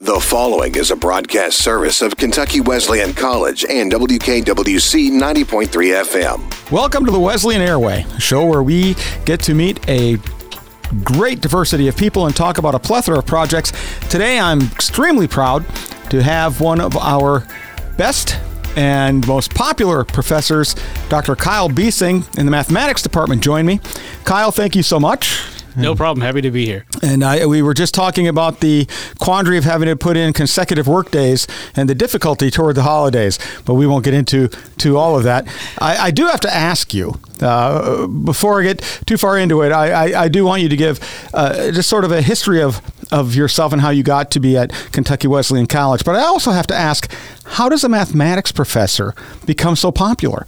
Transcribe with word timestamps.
The 0.00 0.20
following 0.20 0.74
is 0.74 0.90
a 0.90 0.96
broadcast 0.96 1.56
service 1.56 2.02
of 2.02 2.18
Kentucky 2.18 2.60
Wesleyan 2.60 3.14
College 3.14 3.64
and 3.64 3.90
WKWC 3.90 5.10
90.3 5.10 5.68
FM. 5.68 6.70
Welcome 6.70 7.06
to 7.06 7.10
the 7.10 7.18
Wesleyan 7.18 7.62
Airway, 7.62 8.04
a 8.14 8.20
show 8.20 8.44
where 8.44 8.62
we 8.62 8.94
get 9.24 9.40
to 9.44 9.54
meet 9.54 9.80
a 9.88 10.18
great 11.02 11.40
diversity 11.40 11.88
of 11.88 11.96
people 11.96 12.26
and 12.26 12.36
talk 12.36 12.58
about 12.58 12.74
a 12.74 12.78
plethora 12.78 13.20
of 13.20 13.24
projects. 13.24 13.72
Today, 14.10 14.38
I'm 14.38 14.60
extremely 14.60 15.26
proud 15.26 15.64
to 16.10 16.22
have 16.22 16.60
one 16.60 16.78
of 16.78 16.94
our 16.98 17.46
best 17.96 18.38
and 18.76 19.26
most 19.26 19.54
popular 19.54 20.04
professors, 20.04 20.76
Dr. 21.08 21.34
Kyle 21.34 21.70
Biesing 21.70 22.38
in 22.38 22.44
the 22.44 22.52
mathematics 22.52 23.00
department, 23.00 23.42
join 23.42 23.64
me. 23.64 23.80
Kyle, 24.24 24.52
thank 24.52 24.76
you 24.76 24.82
so 24.82 25.00
much. 25.00 25.55
No 25.76 25.94
problem. 25.94 26.24
Happy 26.24 26.40
to 26.42 26.50
be 26.50 26.66
here. 26.66 26.86
And 27.02 27.22
I, 27.22 27.46
we 27.46 27.62
were 27.62 27.74
just 27.74 27.94
talking 27.94 28.26
about 28.26 28.60
the 28.60 28.86
quandary 29.18 29.58
of 29.58 29.64
having 29.64 29.88
to 29.88 29.96
put 29.96 30.16
in 30.16 30.32
consecutive 30.32 30.88
work 30.88 31.10
days 31.10 31.46
and 31.74 31.88
the 31.88 31.94
difficulty 31.94 32.50
toward 32.50 32.76
the 32.76 32.82
holidays, 32.82 33.38
but 33.64 33.74
we 33.74 33.86
won't 33.86 34.04
get 34.04 34.14
into 34.14 34.48
to 34.78 34.96
all 34.96 35.16
of 35.16 35.24
that. 35.24 35.46
I, 35.78 35.96
I 35.96 36.10
do 36.10 36.26
have 36.26 36.40
to 36.40 36.54
ask 36.54 36.94
you 36.94 37.20
uh, 37.40 38.06
before 38.06 38.60
I 38.60 38.64
get 38.64 39.02
too 39.06 39.16
far 39.16 39.38
into 39.38 39.62
it. 39.62 39.72
I, 39.72 39.90
I, 39.90 40.22
I 40.22 40.28
do 40.28 40.44
want 40.44 40.62
you 40.62 40.68
to 40.68 40.76
give 40.76 41.00
uh, 41.34 41.70
just 41.70 41.88
sort 41.88 42.04
of 42.04 42.12
a 42.12 42.22
history 42.22 42.62
of 42.62 42.80
of 43.12 43.36
yourself 43.36 43.72
and 43.72 43.80
how 43.82 43.90
you 43.90 44.02
got 44.02 44.32
to 44.32 44.40
be 44.40 44.56
at 44.56 44.72
Kentucky 44.90 45.28
Wesleyan 45.28 45.66
College. 45.66 46.04
But 46.04 46.16
I 46.16 46.22
also 46.22 46.50
have 46.50 46.66
to 46.66 46.74
ask, 46.74 47.08
how 47.44 47.68
does 47.68 47.84
a 47.84 47.88
mathematics 47.88 48.50
professor 48.50 49.14
become 49.44 49.76
so 49.76 49.92
popular? 49.92 50.46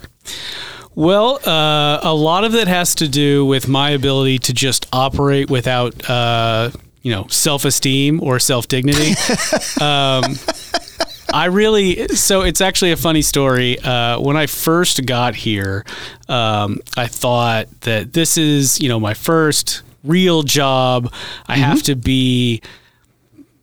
Well, 0.98 1.38
uh, 1.48 2.00
a 2.02 2.12
lot 2.12 2.42
of 2.42 2.56
it 2.56 2.66
has 2.66 2.96
to 2.96 3.06
do 3.06 3.46
with 3.46 3.68
my 3.68 3.90
ability 3.90 4.40
to 4.40 4.52
just 4.52 4.84
operate 4.92 5.48
without, 5.48 6.10
uh, 6.10 6.72
you 7.02 7.12
know, 7.12 7.28
self 7.28 7.64
esteem 7.64 8.20
or 8.20 8.40
self 8.40 8.66
dignity. 8.66 9.10
um, 9.80 10.34
I 11.32 11.44
really, 11.52 12.08
so 12.08 12.40
it's 12.40 12.60
actually 12.60 12.90
a 12.90 12.96
funny 12.96 13.22
story. 13.22 13.78
Uh, 13.78 14.18
when 14.18 14.36
I 14.36 14.46
first 14.46 15.06
got 15.06 15.36
here, 15.36 15.84
um, 16.28 16.80
I 16.96 17.06
thought 17.06 17.68
that 17.82 18.12
this 18.12 18.36
is, 18.36 18.80
you 18.80 18.88
know, 18.88 18.98
my 18.98 19.14
first 19.14 19.82
real 20.02 20.42
job. 20.42 21.12
I 21.46 21.54
mm-hmm. 21.54 21.62
have 21.62 21.84
to 21.84 21.94
be 21.94 22.60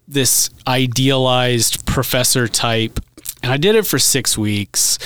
this 0.07 0.49
idealized 0.65 1.85
professor 1.85 2.47
type 2.47 3.01
and 3.45 3.53
I 3.53 3.57
did 3.57 3.75
it 3.75 3.85
for 3.85 3.99
six 3.99 4.35
weeks, 4.35 4.97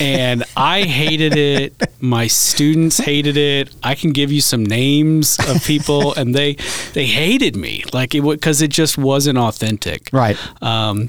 and 0.00 0.42
I 0.56 0.82
hated 0.82 1.36
it. 1.36 1.74
My 2.00 2.26
students 2.26 2.98
hated 2.98 3.36
it. 3.36 3.72
I 3.84 3.94
can 3.94 4.10
give 4.10 4.32
you 4.32 4.40
some 4.40 4.66
names 4.66 5.38
of 5.48 5.64
people, 5.64 6.12
and 6.14 6.34
they 6.34 6.56
they 6.92 7.06
hated 7.06 7.54
me, 7.54 7.84
like 7.92 8.16
it 8.16 8.22
because 8.22 8.62
it 8.62 8.70
just 8.70 8.98
wasn't 8.98 9.38
authentic. 9.38 10.10
Right. 10.12 10.36
Um, 10.60 11.08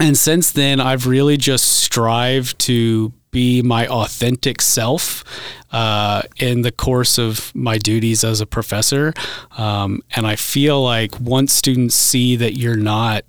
and 0.00 0.18
since 0.18 0.50
then, 0.50 0.80
I've 0.80 1.06
really 1.06 1.36
just 1.36 1.64
strived 1.64 2.58
to 2.60 3.12
be 3.30 3.62
my 3.62 3.86
authentic 3.86 4.60
self 4.60 5.22
uh, 5.70 6.22
in 6.38 6.62
the 6.62 6.72
course 6.72 7.18
of 7.18 7.54
my 7.54 7.78
duties 7.78 8.24
as 8.24 8.40
a 8.40 8.46
professor. 8.46 9.14
Um, 9.56 10.02
and 10.16 10.26
I 10.26 10.34
feel 10.34 10.82
like 10.82 11.20
once 11.20 11.52
students 11.52 11.94
see 11.94 12.34
that 12.34 12.58
you're 12.58 12.74
not 12.74 13.24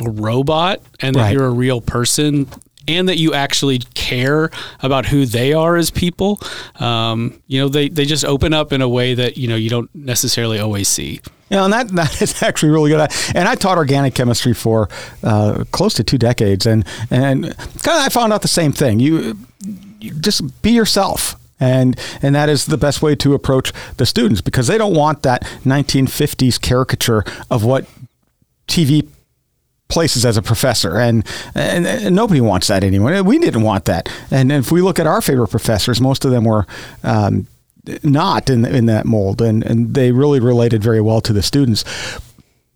a 0.00 0.10
robot 0.10 0.80
and 1.00 1.16
that 1.16 1.20
right. 1.20 1.32
you're 1.32 1.46
a 1.46 1.50
real 1.50 1.80
person 1.80 2.46
and 2.88 3.08
that 3.08 3.18
you 3.18 3.34
actually 3.34 3.80
care 3.94 4.50
about 4.80 5.06
who 5.06 5.26
they 5.26 5.52
are 5.52 5.76
as 5.76 5.90
people, 5.90 6.40
um, 6.80 7.40
you 7.46 7.60
know, 7.60 7.68
they, 7.68 7.88
they 7.90 8.06
just 8.06 8.24
open 8.24 8.54
up 8.54 8.72
in 8.72 8.80
a 8.80 8.88
way 8.88 9.12
that, 9.14 9.36
you 9.36 9.46
know, 9.46 9.56
you 9.56 9.68
don't 9.68 9.94
necessarily 9.94 10.58
always 10.58 10.88
see. 10.88 11.20
Yeah, 11.50 11.64
and 11.64 11.72
that, 11.72 11.88
that 11.94 12.20
is 12.22 12.42
actually 12.42 12.70
really 12.70 12.90
good. 12.90 13.10
And 13.34 13.46
I 13.46 13.54
taught 13.54 13.78
organic 13.78 14.14
chemistry 14.14 14.54
for 14.54 14.88
uh, 15.22 15.64
close 15.70 15.94
to 15.94 16.04
two 16.04 16.18
decades, 16.18 16.66
and 16.66 16.84
and 17.10 17.44
kind 17.82 17.98
of 17.98 18.04
I 18.04 18.08
found 18.08 18.32
out 18.32 18.42
the 18.42 18.48
same 18.48 18.72
thing. 18.72 19.00
You, 19.00 19.38
you 20.00 20.12
just 20.20 20.62
be 20.62 20.70
yourself 20.70 21.36
and 21.60 21.98
and 22.22 22.34
that 22.34 22.48
is 22.48 22.66
the 22.66 22.76
best 22.76 23.02
way 23.02 23.16
to 23.16 23.34
approach 23.34 23.72
the 23.96 24.06
students 24.06 24.40
because 24.40 24.68
they 24.68 24.78
don't 24.78 24.94
want 24.94 25.22
that 25.22 25.42
1950s 25.64 26.60
caricature 26.60 27.24
of 27.50 27.64
what 27.64 27.86
TV 28.68 29.08
places 29.88 30.24
as 30.24 30.36
a 30.36 30.42
professor, 30.42 30.98
and, 30.98 31.26
and, 31.54 31.86
and, 31.86 32.14
nobody 32.14 32.40
wants 32.40 32.68
that 32.68 32.84
anymore. 32.84 33.22
We 33.22 33.38
didn't 33.38 33.62
want 33.62 33.86
that. 33.86 34.08
And 34.30 34.52
if 34.52 34.70
we 34.70 34.82
look 34.82 34.98
at 34.98 35.06
our 35.06 35.20
favorite 35.22 35.48
professors, 35.48 36.00
most 36.00 36.24
of 36.24 36.30
them 36.30 36.44
were. 36.44 36.66
Um, 37.02 37.46
not 38.02 38.50
in 38.50 38.66
in 38.66 38.84
that 38.84 39.06
mold, 39.06 39.40
and, 39.40 39.64
and 39.64 39.94
they 39.94 40.12
really 40.12 40.40
related 40.40 40.82
very 40.82 41.00
well 41.00 41.22
to 41.22 41.32
the 41.32 41.42
students. 41.42 41.84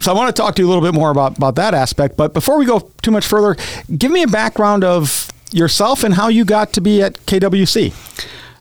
So 0.02 0.10
I 0.10 0.14
want 0.16 0.34
to 0.34 0.42
talk 0.42 0.56
to 0.56 0.62
you 0.62 0.66
a 0.66 0.70
little 0.70 0.82
bit 0.82 0.94
more 0.94 1.10
about, 1.10 1.36
about 1.36 1.54
that 1.56 1.74
aspect. 1.74 2.16
But 2.16 2.34
before 2.34 2.58
we 2.58 2.66
go 2.66 2.90
too 3.02 3.12
much 3.12 3.24
further, 3.24 3.56
give 3.96 4.10
me 4.10 4.22
a 4.22 4.26
background 4.26 4.82
of 4.82 5.28
yourself 5.52 6.02
and 6.02 6.14
how 6.14 6.26
you 6.26 6.44
got 6.44 6.72
to 6.72 6.80
be 6.80 7.02
at 7.02 7.14
KWC. 7.26 7.92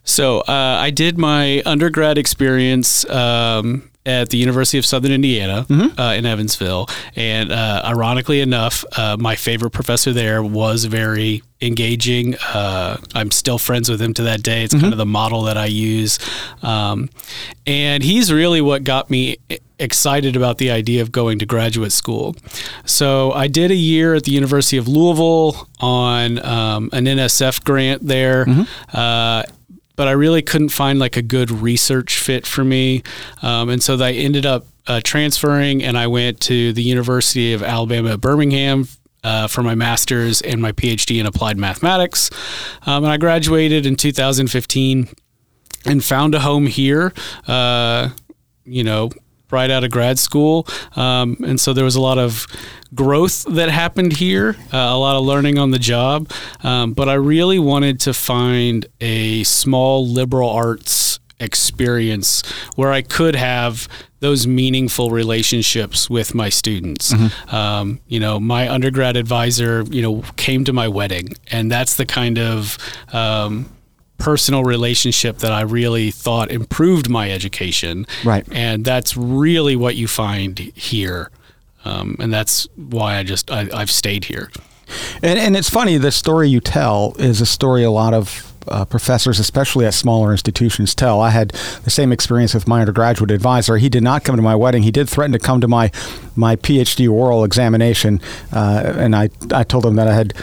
So 0.04 0.42
uh, 0.42 0.78
I 0.80 0.92
did 0.92 1.18
my 1.18 1.64
undergrad 1.66 2.20
experience 2.20 3.10
um, 3.10 3.90
at 4.06 4.30
the 4.30 4.38
University 4.38 4.78
of 4.78 4.86
Southern 4.86 5.12
Indiana 5.12 5.66
mm-hmm. 5.70 6.00
uh, 6.00 6.14
in 6.14 6.26
Evansville. 6.26 6.88
And 7.16 7.52
uh, 7.52 7.82
ironically 7.86 8.42
enough, 8.42 8.84
uh, 8.98 9.18
my 9.20 9.36
favorite 9.36 9.72
professor 9.72 10.12
there 10.12 10.42
was 10.42 10.86
very 10.86 11.44
engaging. 11.62 12.36
Uh, 12.54 12.98
I'm 13.14 13.30
still 13.30 13.60
friends 13.60 13.90
with 13.90 14.02
him 14.02 14.14
to 14.16 14.24
that 14.24 14.42
day. 14.42 14.64
It's 14.64 14.74
mm-hmm. 14.74 14.82
kind 14.82 14.94
of 14.94 14.98
the 14.98 15.06
model 15.06 15.44
that 15.44 15.58
I 15.58 15.66
use. 15.66 16.18
Um, 16.64 17.10
and 17.68 18.02
he's 18.02 18.34
really 18.34 18.62
what 18.62 18.84
got 18.84 19.12
me 19.12 19.38
excited 19.78 20.36
about 20.36 20.58
the 20.58 20.72
idea 20.72 21.02
of 21.02 21.12
going 21.12 21.40
to 21.40 21.46
graduate 21.46 21.92
school. 21.92 22.36
So 22.86 23.32
I 23.32 23.48
did 23.48 23.70
a 23.70 23.76
year 23.76 24.16
at 24.16 24.24
the 24.24 24.32
University 24.32 24.78
of 24.78 24.88
Louisville 24.88 25.68
on 25.80 26.44
um, 26.44 26.90
an 26.94 27.06
NSF 27.06 27.64
grant 27.64 28.08
there. 28.08 28.46
Mm-hmm 28.46 28.62
uh, 28.94 29.44
but 29.96 30.08
I 30.08 30.12
really 30.12 30.42
couldn't 30.42 30.70
find 30.70 31.00
like 31.00 31.18
a 31.18 31.22
good 31.22 31.52
research 31.52 32.18
fit 32.18 32.46
for 32.48 32.64
me. 32.64 33.04
Um, 33.42 33.70
and 33.70 33.82
so 33.82 33.98
I 33.98 34.12
ended 34.12 34.46
up 34.46 34.66
uh, 34.88 35.02
transferring 35.04 35.84
and 35.84 35.98
I 35.98 36.08
went 36.08 36.40
to 36.42 36.74
the 36.74 36.84
University 36.84 37.54
of 37.54 37.62
Alabama 37.62 38.18
Birmingham 38.18 38.88
uh, 39.24 39.48
for 39.48 39.64
my 39.64 39.76
master's 39.76 40.42
and 40.42 40.62
my 40.62 40.72
PhD 40.72 41.20
in 41.20 41.26
applied 41.26 41.58
mathematics. 41.58 42.30
Um, 42.86 43.04
and 43.04 43.14
I 43.14 43.18
graduated 43.18 43.86
in 43.86 43.96
2015 43.96 45.10
and 45.86 46.04
found 46.04 46.36
a 46.36 46.40
home 46.40 46.68
here. 46.68 47.14
Uh, 47.48 48.10
you 48.66 48.84
know, 48.84 49.10
right 49.52 49.70
out 49.70 49.84
of 49.84 49.92
grad 49.92 50.20
school. 50.20 50.68
Um, 50.96 51.38
and 51.46 51.60
so 51.60 51.74
there 51.74 51.86
was 51.86 51.96
a 51.96 52.02
lot 52.02 52.18
of 52.18 52.48
growth 52.94 53.44
that 53.50 53.70
happened 53.70 54.14
here, 54.14 54.56
uh, 54.74 54.78
a 54.78 54.98
lot 54.98 55.16
of 55.16 55.24
learning 55.24 55.58
on 55.58 55.72
the 55.72 55.80
job. 55.80 56.30
Um, 56.64 56.94
but 56.94 57.08
I 57.10 57.14
really 57.14 57.60
wanted 57.60 58.00
to 58.02 58.14
find 58.14 58.86
a 59.00 59.44
small 59.44 60.08
liberal 60.08 60.50
arts 60.50 61.20
experience 61.40 62.44
where 62.76 62.92
I 62.92 63.02
could 63.02 63.36
have 63.36 63.88
those 64.20 64.46
meaningful 64.46 65.10
relationships 65.10 66.10
with 66.10 66.36
my 66.36 66.50
students. 66.50 67.12
Mm-hmm. 67.12 67.56
Um, 67.56 68.00
you 68.08 68.20
know, 68.20 68.40
my 68.40 68.72
undergrad 68.72 69.18
advisor, 69.18 69.84
you 69.90 70.02
know, 70.02 70.24
came 70.36 70.64
to 70.66 70.74
my 70.74 70.88
wedding, 70.88 71.30
and 71.48 71.72
that's 71.72 71.96
the 71.96 72.06
kind 72.06 72.38
of 72.38 72.78
um, 73.12 73.70
personal 74.22 74.64
relationship 74.64 75.40
that 75.40 75.52
I 75.52 75.62
really 75.62 76.12
thought 76.12 76.52
improved 76.52 77.10
my 77.10 77.32
education. 77.32 78.06
Right. 78.24 78.46
And 78.52 78.86
that's 78.86 79.18
really 79.18 79.76
what 79.76 79.96
you 79.96 80.08
find 80.08 80.60
here. 80.60 81.32
Um, 81.84 82.16
and 82.20 82.32
that's 82.32 82.68
why 82.76 83.18
I 83.18 83.24
just, 83.24 83.50
I, 83.50 83.64
have 83.78 83.90
stayed 83.90 84.26
here. 84.26 84.52
And, 85.24 85.40
and 85.40 85.58
it's 85.58 85.70
funny, 85.70 85.98
the 85.98 86.12
story 86.12 86.50
you 86.50 86.60
tell 86.60 87.16
is 87.18 87.42
a 87.42 87.46
story 87.48 87.84
a 87.84 87.90
lot 87.90 88.14
of 88.14 88.54
uh, 88.68 88.86
professors, 88.86 89.40
especially 89.40 89.88
at 89.88 89.94
smaller 89.96 90.32
institutions, 90.32 90.94
tell. 90.94 91.20
I 91.20 91.32
had 91.32 91.50
the 91.84 91.90
same 91.90 92.12
experience 92.12 92.54
with 92.54 92.68
my 92.68 92.82
undergraduate 92.82 93.32
advisor. 93.32 93.78
He 93.78 93.90
did 93.90 94.04
not 94.04 94.24
come 94.24 94.36
to 94.36 94.42
my 94.44 94.56
wedding. 94.56 94.84
He 94.84 94.92
did 94.92 95.10
threaten 95.10 95.32
to 95.32 95.40
come 95.40 95.62
to 95.62 95.68
my 95.68 95.92
my 96.36 96.56
PhD 96.56 97.10
oral 97.10 97.44
examination, 97.44 98.22
uh, 98.54 98.94
and 98.98 99.16
I 99.16 99.30
I 99.52 99.64
told 99.64 99.84
him 99.84 99.96
that 99.96 100.08
I 100.08 100.14
had 100.14 100.36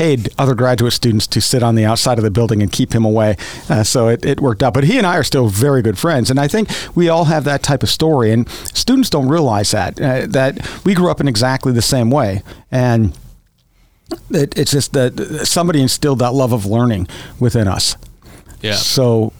paid 0.00 0.30
other 0.38 0.54
graduate 0.54 0.94
students 0.94 1.26
to 1.26 1.42
sit 1.42 1.62
on 1.62 1.74
the 1.74 1.84
outside 1.84 2.16
of 2.16 2.24
the 2.24 2.30
building 2.30 2.62
and 2.62 2.72
keep 2.72 2.94
him 2.94 3.04
away. 3.04 3.36
Uh, 3.68 3.84
so 3.84 4.08
it, 4.08 4.24
it 4.24 4.40
worked 4.40 4.62
out. 4.62 4.72
But 4.72 4.84
he 4.84 4.96
and 4.96 5.06
I 5.06 5.18
are 5.18 5.22
still 5.22 5.48
very 5.48 5.82
good 5.82 5.98
friends. 5.98 6.30
And 6.30 6.40
I 6.40 6.48
think 6.48 6.70
we 6.94 7.10
all 7.10 7.26
have 7.26 7.44
that 7.44 7.62
type 7.62 7.82
of 7.82 7.90
story. 7.90 8.32
And 8.32 8.48
students 8.48 9.10
don't 9.10 9.28
realize 9.28 9.72
that, 9.72 10.00
uh, 10.00 10.26
that 10.28 10.86
we 10.86 10.94
grew 10.94 11.10
up 11.10 11.20
in 11.20 11.28
exactly 11.28 11.70
the 11.70 11.82
same 11.82 12.10
way. 12.10 12.42
And 12.70 13.12
it, 14.30 14.56
it's 14.58 14.70
just 14.70 14.94
that 14.94 15.42
somebody 15.44 15.82
instilled 15.82 16.20
that 16.20 16.32
love 16.32 16.54
of 16.54 16.64
learning 16.64 17.06
within 17.38 17.68
us. 17.68 17.98
Yeah. 18.62 18.76
So 18.76 19.34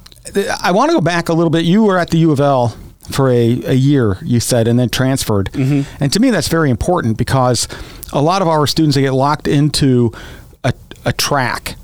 I 0.62 0.72
want 0.72 0.90
to 0.90 0.94
go 0.94 1.00
back 1.00 1.30
a 1.30 1.32
little 1.32 1.48
bit. 1.48 1.64
You 1.64 1.84
were 1.84 1.96
at 1.96 2.10
the 2.10 2.18
U 2.18 2.32
of 2.32 2.40
L 2.40 2.76
for 3.10 3.30
a, 3.30 3.62
a 3.64 3.72
year, 3.72 4.18
you 4.22 4.40
said, 4.40 4.68
and 4.68 4.78
then 4.78 4.90
transferred. 4.90 5.50
Mm-hmm. 5.52 6.04
And 6.04 6.12
to 6.12 6.20
me, 6.20 6.28
that's 6.28 6.48
very 6.48 6.68
important 6.68 7.16
because 7.16 7.66
a 8.12 8.20
lot 8.20 8.42
of 8.42 8.48
our 8.48 8.66
students 8.66 8.94
they 8.94 9.02
get 9.02 9.14
locked 9.14 9.48
into 9.48 10.12
a 11.04 11.12
track 11.12 11.76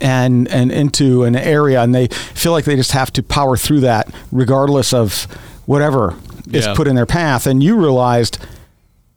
and 0.00 0.46
and 0.48 0.70
into 0.70 1.24
an 1.24 1.34
area 1.34 1.82
and 1.82 1.94
they 1.94 2.06
feel 2.06 2.52
like 2.52 2.64
they 2.64 2.76
just 2.76 2.92
have 2.92 3.12
to 3.12 3.22
power 3.22 3.56
through 3.56 3.80
that 3.80 4.12
regardless 4.30 4.92
of 4.92 5.24
whatever 5.66 6.14
is 6.52 6.66
yeah. 6.66 6.74
put 6.74 6.86
in 6.86 6.94
their 6.94 7.06
path 7.06 7.46
and 7.46 7.62
you 7.62 7.76
realized 7.76 8.38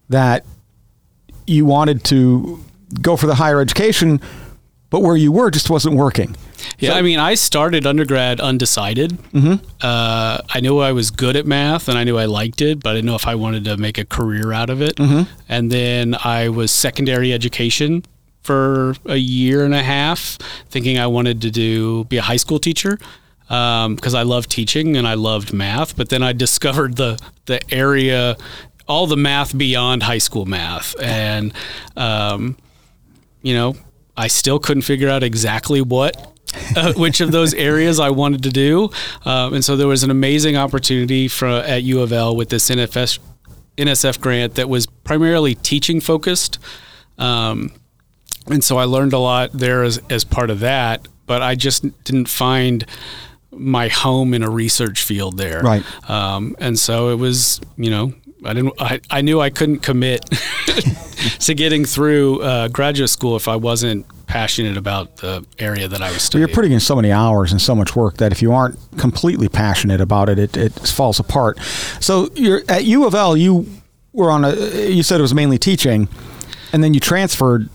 that 0.09 0.45
you 1.47 1.65
wanted 1.65 2.03
to 2.05 2.63
go 3.01 3.15
for 3.15 3.27
the 3.27 3.35
higher 3.35 3.61
education, 3.61 4.19
but 4.89 5.01
where 5.01 5.15
you 5.15 5.31
were 5.31 5.49
just 5.49 5.69
wasn't 5.69 5.95
working. 5.95 6.35
Yeah, 6.79 6.91
So- 6.91 6.95
I 6.97 7.01
mean, 7.01 7.19
I 7.19 7.35
started 7.35 7.85
undergrad 7.85 8.39
undecided. 8.39 9.11
Mm-hmm. 9.33 9.65
Uh, 9.81 10.39
I 10.49 10.59
knew 10.61 10.79
I 10.79 10.91
was 10.91 11.11
good 11.11 11.35
at 11.35 11.45
math 11.45 11.87
and 11.87 11.97
I 11.97 12.03
knew 12.03 12.17
I 12.17 12.25
liked 12.25 12.61
it, 12.61 12.83
but 12.83 12.91
I 12.91 12.93
didn't 12.95 13.05
know 13.05 13.15
if 13.15 13.27
I 13.27 13.35
wanted 13.35 13.65
to 13.65 13.77
make 13.77 13.97
a 13.97 14.05
career 14.05 14.51
out 14.51 14.69
of 14.69 14.81
it. 14.81 14.95
Mm-hmm. 14.97 15.31
And 15.49 15.71
then 15.71 16.15
I 16.23 16.49
was 16.49 16.71
secondary 16.71 17.33
education 17.33 18.03
for 18.43 18.95
a 19.05 19.17
year 19.17 19.63
and 19.63 19.73
a 19.73 19.83
half, 19.83 20.37
thinking 20.69 20.97
I 20.97 21.07
wanted 21.07 21.41
to 21.41 21.51
do 21.51 22.05
be 22.05 22.17
a 22.17 22.21
high 22.21 22.37
school 22.37 22.59
teacher 22.59 22.97
because 23.47 24.13
I 24.13 24.23
loved 24.23 24.49
teaching 24.49 24.95
and 24.95 25.07
I 25.07 25.15
loved 25.15 25.53
math. 25.53 25.95
But 25.95 26.09
then 26.09 26.23
I 26.23 26.33
discovered 26.45 26.95
the 26.95 27.19
the 27.45 27.61
area, 27.73 28.37
all 28.87 29.07
the 29.07 29.17
math 29.17 29.57
beyond 29.57 30.03
high 30.03 30.19
school 30.19 30.45
math, 30.45 30.99
and 30.99 31.53
um, 31.95 32.57
you 33.41 33.53
know, 33.53 33.75
I 34.15 34.27
still 34.27 34.59
couldn't 34.59 34.83
figure 34.83 35.09
out 35.09 35.23
exactly 35.23 35.81
what. 35.81 36.27
Uh, 36.75 36.91
which 36.97 37.21
of 37.21 37.31
those 37.31 37.53
areas 37.53 37.97
I 37.97 38.09
wanted 38.09 38.43
to 38.43 38.49
do, 38.49 38.89
um, 39.23 39.53
and 39.53 39.63
so 39.63 39.77
there 39.77 39.87
was 39.87 40.03
an 40.03 40.11
amazing 40.11 40.57
opportunity 40.57 41.29
for, 41.29 41.47
at 41.47 41.83
U 41.83 42.01
of 42.01 42.11
L 42.11 42.35
with 42.35 42.49
this 42.49 42.69
NFS, 42.69 43.19
NSF 43.77 44.19
grant 44.19 44.55
that 44.55 44.67
was 44.67 44.85
primarily 44.85 45.55
teaching 45.55 46.01
focused, 46.01 46.59
um, 47.17 47.71
and 48.47 48.63
so 48.63 48.77
I 48.77 48.85
learned 48.85 49.13
a 49.13 49.19
lot 49.19 49.51
there 49.53 49.83
as, 49.83 49.99
as 50.09 50.23
part 50.23 50.49
of 50.49 50.59
that. 50.61 51.07
But 51.27 51.41
I 51.41 51.55
just 51.55 51.83
didn't 52.03 52.27
find 52.27 52.85
my 53.51 53.87
home 53.87 54.33
in 54.33 54.43
a 54.43 54.49
research 54.49 55.03
field 55.03 55.37
there, 55.37 55.61
Right. 55.61 55.83
um, 56.09 56.55
and 56.59 56.77
so 56.79 57.09
it 57.09 57.15
was, 57.15 57.59
you 57.77 57.89
know, 57.89 58.13
I 58.45 58.53
didn't. 58.53 58.73
I, 58.79 58.99
I 59.09 59.21
knew 59.21 59.39
I 59.39 59.49
couldn't 59.49 59.79
commit 59.79 60.25
to 61.39 61.53
getting 61.53 61.85
through 61.85 62.41
uh, 62.41 62.67
graduate 62.69 63.09
school 63.09 63.35
if 63.35 63.47
I 63.47 63.55
wasn't 63.55 64.05
passionate 64.27 64.77
about 64.77 65.17
the 65.17 65.45
area 65.59 65.87
that 65.87 66.01
I 66.01 66.11
was 66.11 66.21
studying. 66.23 66.47
you're 66.47 66.55
putting 66.55 66.71
in 66.71 66.79
so 66.79 66.95
many 66.95 67.11
hours 67.11 67.51
and 67.51 67.61
so 67.61 67.75
much 67.75 67.95
work 67.95 68.17
that 68.17 68.31
if 68.31 68.41
you 68.41 68.53
aren't 68.53 68.77
completely 68.97 69.49
passionate 69.49 69.99
about 70.01 70.29
it, 70.29 70.39
it, 70.39 70.55
it 70.57 70.73
falls 70.87 71.19
apart. 71.19 71.59
So 71.99 72.29
you're 72.35 72.61
at 72.69 72.85
U 72.85 73.05
of 73.05 73.13
L. 73.13 73.35
You 73.37 73.67
were 74.13 74.31
on 74.31 74.43
a. 74.45 74.55
You 74.89 75.03
said 75.03 75.19
it 75.19 75.21
was 75.23 75.33
mainly 75.33 75.57
teaching, 75.57 76.07
and 76.73 76.83
then 76.83 76.93
you 76.93 76.99
transferred. 76.99 77.69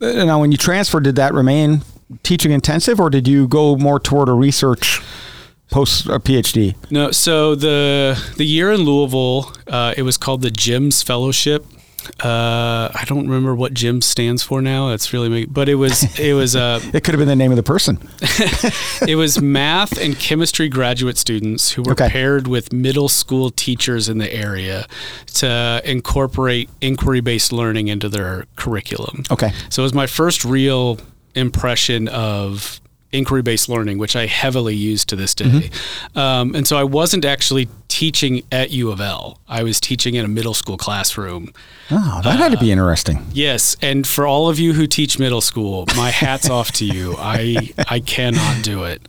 Uh, 0.00 0.24
Now, 0.24 0.40
when 0.40 0.52
you 0.52 0.58
transferred, 0.58 1.04
did 1.04 1.16
that 1.16 1.34
remain 1.34 1.82
teaching 2.22 2.52
intensive, 2.52 3.00
or 3.00 3.10
did 3.10 3.26
you 3.28 3.48
go 3.48 3.76
more 3.76 3.98
toward 4.00 4.28
a 4.28 4.32
research 4.32 5.00
post 5.70 6.06
a 6.06 6.18
PhD? 6.18 6.74
No, 6.90 7.10
so 7.10 7.54
the 7.54 8.18
the 8.36 8.44
year 8.46 8.72
in 8.72 8.82
Louisville, 8.82 9.52
uh, 9.66 9.94
it 9.96 10.02
was 10.02 10.16
called 10.16 10.42
the 10.42 10.50
Jims 10.50 11.02
Fellowship. 11.02 11.66
Uh, 12.22 12.88
I 12.94 13.04
don't 13.06 13.26
remember 13.26 13.54
what 13.54 13.74
Jim 13.74 14.00
stands 14.00 14.42
for 14.42 14.62
now. 14.62 14.90
It's 14.90 15.12
really, 15.12 15.28
make, 15.28 15.52
but 15.52 15.68
it 15.68 15.74
was 15.74 16.18
it 16.18 16.32
was 16.32 16.56
uh, 16.56 16.80
It 16.94 17.04
could 17.04 17.14
have 17.14 17.18
been 17.18 17.28
the 17.28 17.36
name 17.36 17.50
of 17.50 17.56
the 17.56 17.62
person. 17.62 17.98
it 19.08 19.16
was 19.16 19.40
math 19.40 19.98
and 20.00 20.18
chemistry 20.18 20.68
graduate 20.68 21.18
students 21.18 21.72
who 21.72 21.82
were 21.82 21.92
Okay. 21.92 22.08
paired 22.08 22.46
with 22.46 22.72
middle 22.72 23.08
school 23.08 23.50
teachers 23.50 24.08
in 24.08 24.18
the 24.18 24.32
area 24.32 24.86
to 25.34 25.82
incorporate 25.84 26.70
inquiry 26.80 27.20
based 27.20 27.52
learning 27.52 27.88
into 27.88 28.08
their 28.08 28.46
curriculum. 28.56 29.24
Okay. 29.30 29.52
So 29.68 29.82
it 29.82 29.84
was 29.84 29.94
my 29.94 30.06
first 30.06 30.44
real 30.44 30.98
impression 31.34 32.08
of 32.08 32.80
inquiry 33.12 33.42
based 33.42 33.68
learning, 33.68 33.98
which 33.98 34.16
I 34.16 34.26
heavily 34.26 34.74
use 34.74 35.04
to 35.06 35.16
this 35.16 35.34
day. 35.34 35.44
Mm-hmm. 35.46 36.18
Um, 36.18 36.54
and 36.54 36.66
so 36.66 36.76
I 36.76 36.84
wasn't 36.84 37.24
actually 37.24 37.68
teaching 37.98 38.42
at 38.52 38.70
U 38.70 38.92
of 38.92 39.00
L, 39.00 39.40
I 39.48 39.64
was 39.64 39.80
teaching 39.80 40.14
in 40.14 40.24
a 40.24 40.28
middle 40.28 40.54
school 40.54 40.76
classroom. 40.76 41.52
Oh, 41.90 42.20
that 42.22 42.38
had 42.38 42.52
to 42.52 42.58
be 42.58 42.70
interesting. 42.70 43.26
Yes, 43.32 43.76
and 43.82 44.06
for 44.06 44.24
all 44.24 44.48
of 44.48 44.58
you 44.60 44.72
who 44.72 44.86
teach 44.86 45.18
middle 45.18 45.40
school, 45.40 45.84
my 45.96 46.10
hats 46.10 46.48
off 46.56 46.70
to 46.72 46.84
you. 46.84 47.16
I 47.18 47.70
I 47.88 47.98
cannot 47.98 48.62
do 48.62 48.84
it. 48.84 49.02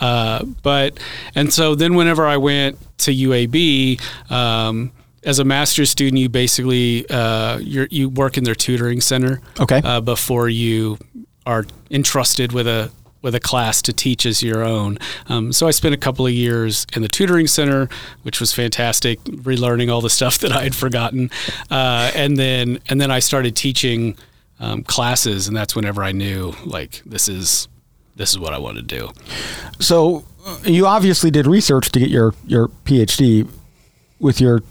Uh, 0.00 0.44
but 0.62 0.98
and 1.34 1.52
so 1.52 1.74
then 1.74 1.94
whenever 1.96 2.24
I 2.24 2.36
went 2.36 2.78
to 2.98 3.10
UAB. 3.12 4.00
Um, 4.30 4.92
as 5.24 5.40
a 5.40 5.44
master's 5.44 5.90
student, 5.90 6.20
you 6.20 6.28
basically 6.28 7.04
uh, 7.10 7.58
you 7.58 7.88
you 7.90 8.08
work 8.08 8.38
in 8.38 8.44
their 8.44 8.54
tutoring 8.54 9.00
center 9.00 9.40
Okay. 9.58 9.80
uh, 9.82 10.00
before 10.00 10.48
you 10.48 10.98
are 11.44 11.64
entrusted 11.90 12.52
with 12.52 12.68
a 12.68 12.92
with 13.26 13.34
a 13.34 13.40
class 13.40 13.82
to 13.82 13.92
teach 13.92 14.24
as 14.24 14.40
your 14.40 14.62
own. 14.62 14.96
Um, 15.28 15.52
so 15.52 15.66
I 15.66 15.72
spent 15.72 15.92
a 15.94 15.98
couple 15.98 16.24
of 16.24 16.32
years 16.32 16.86
in 16.94 17.02
the 17.02 17.08
tutoring 17.08 17.48
center, 17.48 17.88
which 18.22 18.38
was 18.38 18.52
fantastic, 18.52 19.18
relearning 19.24 19.92
all 19.92 20.00
the 20.00 20.08
stuff 20.08 20.38
that 20.42 20.52
I 20.52 20.62
had 20.62 20.76
forgotten, 20.76 21.28
uh, 21.68 22.12
and 22.14 22.36
then 22.36 22.78
and 22.88 23.00
then 23.00 23.10
I 23.10 23.18
started 23.18 23.56
teaching 23.56 24.16
um, 24.60 24.84
classes, 24.84 25.48
and 25.48 25.56
that's 25.56 25.74
whenever 25.74 26.04
I 26.04 26.12
knew 26.12 26.54
like 26.64 27.02
this 27.04 27.28
is 27.28 27.66
this 28.14 28.30
is 28.30 28.38
what 28.38 28.54
I 28.54 28.58
want 28.58 28.76
to 28.76 28.82
do. 28.82 29.10
So 29.80 30.24
uh, 30.46 30.58
you 30.64 30.86
obviously 30.86 31.32
did 31.32 31.48
research 31.48 31.90
to 31.90 31.98
get 31.98 32.08
your 32.10 32.32
your 32.46 32.68
PhD 32.84 33.48
with 34.20 34.40
your 34.40 34.62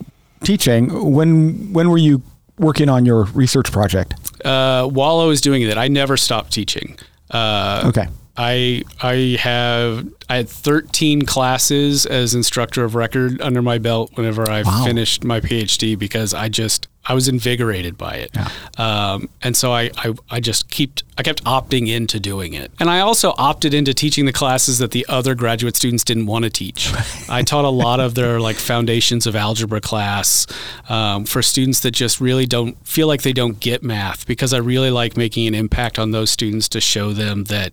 teaching. 0.45 1.11
When 1.11 1.73
when 1.73 1.89
were 1.89 1.97
you 1.97 2.21
working 2.57 2.87
on 2.87 3.05
your 3.05 3.25
research 3.25 3.69
project? 3.73 4.13
Uh, 4.45 4.87
while 4.87 5.19
I 5.19 5.25
was 5.25 5.41
doing 5.41 5.67
that, 5.67 5.77
I 5.77 5.89
never 5.89 6.15
stopped 6.15 6.53
teaching. 6.53 6.97
Uh, 7.29 7.83
Okay. 7.87 8.07
I 8.37 8.83
I 9.01 9.37
have 9.39 10.07
I 10.29 10.37
had 10.37 10.49
13 10.49 11.21
classes 11.23 12.05
as 12.05 12.33
instructor 12.35 12.83
of 12.83 12.95
record 12.95 13.39
under 13.41 13.61
my 13.61 13.77
belt 13.77 14.11
whenever 14.15 14.49
I 14.49 14.63
Wow. 14.63 14.83
finished 14.85 15.23
my 15.23 15.39
PhD 15.39 15.97
because 15.97 16.33
I 16.33 16.49
just 16.49 16.87
I 17.07 17.13
was 17.13 17.27
invigorated 17.27 17.99
by 17.99 18.15
it, 18.15 18.79
um, 18.79 19.29
and 19.43 19.55
so 19.55 19.71
I, 19.71 19.91
I 19.95 20.15
I 20.31 20.39
just 20.39 20.71
kept 20.71 21.03
I 21.19 21.21
kept 21.21 21.43
opting 21.43 21.87
into 21.87 22.19
doing 22.19 22.55
it, 22.55 22.71
and 22.79 22.89
I 22.89 22.99
also 23.01 23.35
opted 23.37 23.75
into 23.75 23.93
teaching 23.93 24.25
the 24.25 24.33
classes 24.33 24.79
that 24.79 24.89
the 24.89 25.05
other 25.07 25.35
graduate 25.35 25.75
students 25.75 26.03
didn't 26.03 26.25
want 26.25 26.45
to 26.45 26.49
teach. 26.49 26.91
I 27.29 27.43
taught 27.43 27.63
a 27.63 27.69
lot 27.69 27.99
of 27.99 28.15
their 28.15 28.39
like 28.39 28.55
foundations 28.55 29.27
of 29.27 29.35
algebra 29.35 29.81
class 29.81 30.47
um, 30.89 31.25
for 31.25 31.43
students 31.43 31.81
that 31.81 31.91
just 31.91 32.19
really 32.19 32.47
don't 32.47 32.75
feel 32.87 33.05
like 33.07 33.21
they 33.21 33.33
don't 33.33 33.59
get 33.59 33.83
math 33.83 34.25
because 34.25 34.51
I 34.51 34.57
really 34.57 34.89
like 34.89 35.15
making 35.15 35.45
an 35.45 35.53
impact 35.53 35.99
on 35.99 36.09
those 36.09 36.31
students 36.31 36.67
to 36.69 36.81
show 36.81 37.13
them 37.13 37.43
that 37.45 37.71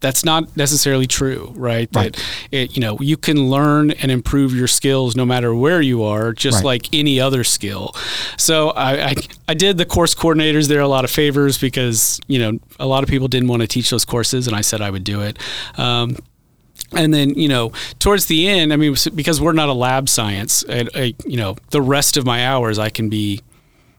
that's 0.00 0.24
not 0.24 0.56
necessarily 0.56 1.06
true, 1.06 1.52
right? 1.56 1.88
Right. 1.94 2.12
That 2.14 2.24
it, 2.50 2.74
you 2.74 2.80
know, 2.80 2.98
you 3.00 3.16
can 3.16 3.50
learn 3.50 3.90
and 3.90 4.10
improve 4.10 4.54
your 4.54 4.66
skills 4.66 5.14
no 5.14 5.26
matter 5.26 5.54
where 5.54 5.80
you 5.82 6.02
are, 6.02 6.32
just 6.32 6.56
Right. 6.58 6.64
like 6.64 6.94
any 6.94 7.20
other 7.20 7.44
skill. 7.44 7.94
So 8.38 8.70
I, 8.70 9.08
I, 9.10 9.14
I 9.48 9.54
did 9.54 9.76
the 9.78 9.84
course 9.84 10.14
coordinators 10.14 10.68
there 10.68 10.80
a 10.80 10.88
lot 10.88 11.04
of 11.04 11.10
favors 11.10 11.58
because 11.58 12.18
you 12.28 12.38
know 12.38 12.58
a 12.78 12.86
lot 12.86 13.02
of 13.02 13.10
people 13.10 13.28
didn't 13.28 13.48
want 13.48 13.60
to 13.62 13.68
teach 13.68 13.90
those 13.90 14.04
courses, 14.06 14.46
and 14.46 14.56
I 14.56 14.62
said 14.62 14.80
I 14.80 14.90
would 14.90 15.04
do 15.04 15.20
it. 15.20 15.38
Um, 15.78 16.16
and 16.92 17.12
then 17.14 17.30
you 17.34 17.48
know 17.48 17.72
towards 17.98 18.26
the 18.26 18.48
end, 18.48 18.72
I 18.72 18.76
mean, 18.76 18.96
because 19.14 19.40
we're 19.40 19.52
not 19.52 19.68
a 19.68 19.74
lab 19.74 20.08
science, 20.08 20.64
I, 20.68 20.86
I, 20.94 21.14
you 21.26 21.36
know, 21.36 21.56
the 21.70 21.82
rest 21.82 22.16
of 22.16 22.24
my 22.24 22.46
hours 22.46 22.78
I 22.78 22.88
can 22.88 23.08
be 23.10 23.40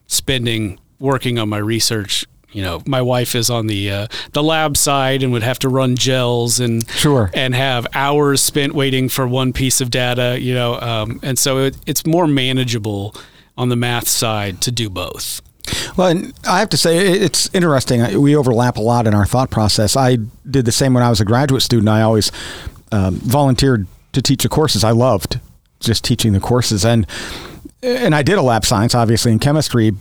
spending 0.08 0.78
working 0.98 1.38
on 1.38 1.48
my 1.48 1.58
research. 1.58 2.24
You 2.52 2.62
know, 2.62 2.82
my 2.86 3.00
wife 3.02 3.34
is 3.34 3.48
on 3.50 3.66
the 3.66 3.90
uh, 3.90 4.06
the 4.32 4.42
lab 4.42 4.76
side 4.76 5.22
and 5.22 5.32
would 5.32 5.42
have 5.42 5.58
to 5.60 5.68
run 5.68 5.96
gels 5.96 6.60
and 6.60 6.88
Sure. 6.90 7.30
and 7.34 7.54
have 7.54 7.86
hours 7.94 8.40
spent 8.42 8.74
waiting 8.74 9.08
for 9.08 9.26
one 9.26 9.52
piece 9.52 9.80
of 9.80 9.90
data. 9.90 10.38
You 10.40 10.54
know, 10.54 10.80
um, 10.80 11.20
and 11.22 11.38
so 11.38 11.58
it, 11.58 11.76
it's 11.86 12.04
more 12.06 12.26
manageable 12.26 13.14
on 13.56 13.68
the 13.68 13.76
math 13.76 14.08
side 14.08 14.60
to 14.62 14.70
do 14.70 14.88
both. 14.90 15.40
Well, 15.96 16.08
and 16.08 16.32
I 16.46 16.58
have 16.58 16.68
to 16.70 16.76
say 16.76 16.96
it's 16.98 17.48
interesting. 17.54 18.20
We 18.20 18.34
overlap 18.36 18.76
a 18.76 18.80
lot 18.82 19.06
in 19.06 19.14
our 19.14 19.24
thought 19.26 19.50
process. 19.50 19.96
I 19.96 20.16
did 20.50 20.64
the 20.64 20.72
same 20.72 20.92
when 20.94 21.02
I 21.02 21.08
was 21.10 21.20
a 21.20 21.24
graduate 21.24 21.62
student. 21.62 21.88
I 21.88 22.02
always 22.02 22.32
um, 22.90 23.14
volunteered 23.16 23.86
to 24.12 24.20
teach 24.20 24.42
the 24.42 24.48
courses. 24.48 24.84
I 24.84 24.90
loved 24.90 25.38
just 25.80 26.04
teaching 26.04 26.32
the 26.32 26.40
courses, 26.40 26.84
and 26.84 27.06
and 27.82 28.14
I 28.14 28.22
did 28.22 28.38
a 28.38 28.42
lab 28.42 28.64
science, 28.64 28.94
obviously 28.94 29.32
in 29.32 29.38
chemistry. 29.38 29.92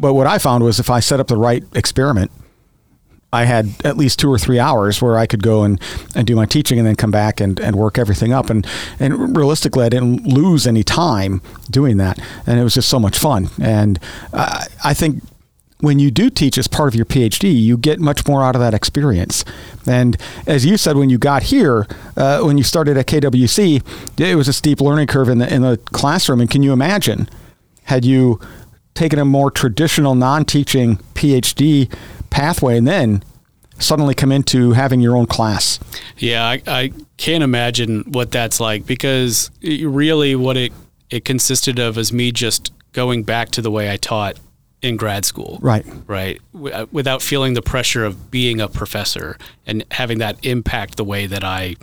But 0.00 0.14
what 0.14 0.26
I 0.26 0.38
found 0.38 0.64
was 0.64 0.80
if 0.80 0.90
I 0.90 1.00
set 1.00 1.20
up 1.20 1.28
the 1.28 1.36
right 1.36 1.62
experiment, 1.74 2.32
I 3.32 3.44
had 3.44 3.70
at 3.84 3.96
least 3.96 4.18
two 4.18 4.32
or 4.32 4.38
three 4.38 4.58
hours 4.58 5.00
where 5.00 5.16
I 5.16 5.26
could 5.26 5.42
go 5.42 5.62
and, 5.62 5.80
and 6.16 6.26
do 6.26 6.34
my 6.34 6.46
teaching 6.46 6.78
and 6.78 6.86
then 6.86 6.96
come 6.96 7.12
back 7.12 7.40
and, 7.40 7.60
and 7.60 7.76
work 7.76 7.96
everything 7.96 8.32
up. 8.32 8.50
And, 8.50 8.66
and 8.98 9.36
realistically, 9.36 9.84
I 9.84 9.88
didn't 9.88 10.26
lose 10.26 10.66
any 10.66 10.82
time 10.82 11.40
doing 11.70 11.96
that. 11.98 12.18
And 12.46 12.58
it 12.58 12.64
was 12.64 12.74
just 12.74 12.88
so 12.88 12.98
much 12.98 13.16
fun. 13.16 13.48
And 13.60 14.00
I, 14.32 14.66
I 14.84 14.94
think 14.94 15.22
when 15.78 15.98
you 15.98 16.10
do 16.10 16.28
teach 16.28 16.58
as 16.58 16.66
part 16.66 16.88
of 16.88 16.94
your 16.94 17.06
PhD, 17.06 17.54
you 17.54 17.76
get 17.76 18.00
much 18.00 18.26
more 18.26 18.42
out 18.42 18.56
of 18.56 18.60
that 18.60 18.74
experience. 18.74 19.44
And 19.86 20.16
as 20.46 20.66
you 20.66 20.76
said, 20.76 20.96
when 20.96 21.08
you 21.08 21.16
got 21.16 21.44
here, 21.44 21.86
uh, 22.16 22.40
when 22.40 22.58
you 22.58 22.64
started 22.64 22.96
at 22.96 23.06
KWC, 23.06 24.20
it 24.20 24.34
was 24.34 24.48
a 24.48 24.52
steep 24.52 24.80
learning 24.80 25.06
curve 25.06 25.28
in 25.28 25.38
the, 25.38 25.54
in 25.54 25.62
the 25.62 25.78
classroom. 25.92 26.40
And 26.40 26.50
can 26.50 26.62
you 26.62 26.72
imagine 26.72 27.28
had 27.84 28.04
you 28.04 28.40
taken 28.94 29.18
a 29.18 29.24
more 29.24 29.50
traditional 29.50 30.14
non-teaching 30.14 30.96
PhD 31.14 31.92
pathway 32.30 32.76
and 32.76 32.86
then 32.86 33.22
suddenly 33.78 34.14
come 34.14 34.30
into 34.30 34.72
having 34.72 35.00
your 35.00 35.16
own 35.16 35.26
class? 35.26 35.80
Yeah, 36.18 36.44
I, 36.44 36.62
I 36.66 36.92
can't 37.16 37.42
imagine 37.42 38.02
what 38.12 38.30
that's 38.30 38.60
like 38.60 38.86
because 38.86 39.50
it, 39.60 39.86
really 39.86 40.34
what 40.34 40.56
it 40.56 40.72
it 41.10 41.24
consisted 41.24 41.78
of 41.78 41.98
is 41.98 42.12
me 42.12 42.30
just 42.30 42.72
going 42.92 43.24
back 43.24 43.50
to 43.50 43.62
the 43.62 43.70
way 43.70 43.90
I 43.90 43.96
taught 43.96 44.38
in 44.82 44.96
grad 44.96 45.24
school. 45.24 45.58
Right. 45.60 45.84
Right. 46.06 46.40
W- 46.52 46.72
uh, 46.74 46.86
without 46.92 47.20
feeling 47.20 47.54
the 47.54 47.62
pressure 47.62 48.04
of 48.04 48.30
being 48.30 48.60
a 48.60 48.68
professor 48.68 49.36
and 49.66 49.84
having 49.90 50.18
that 50.18 50.38
impact 50.44 50.96
the 50.96 51.04
way 51.04 51.26
that 51.26 51.44
I 51.44 51.76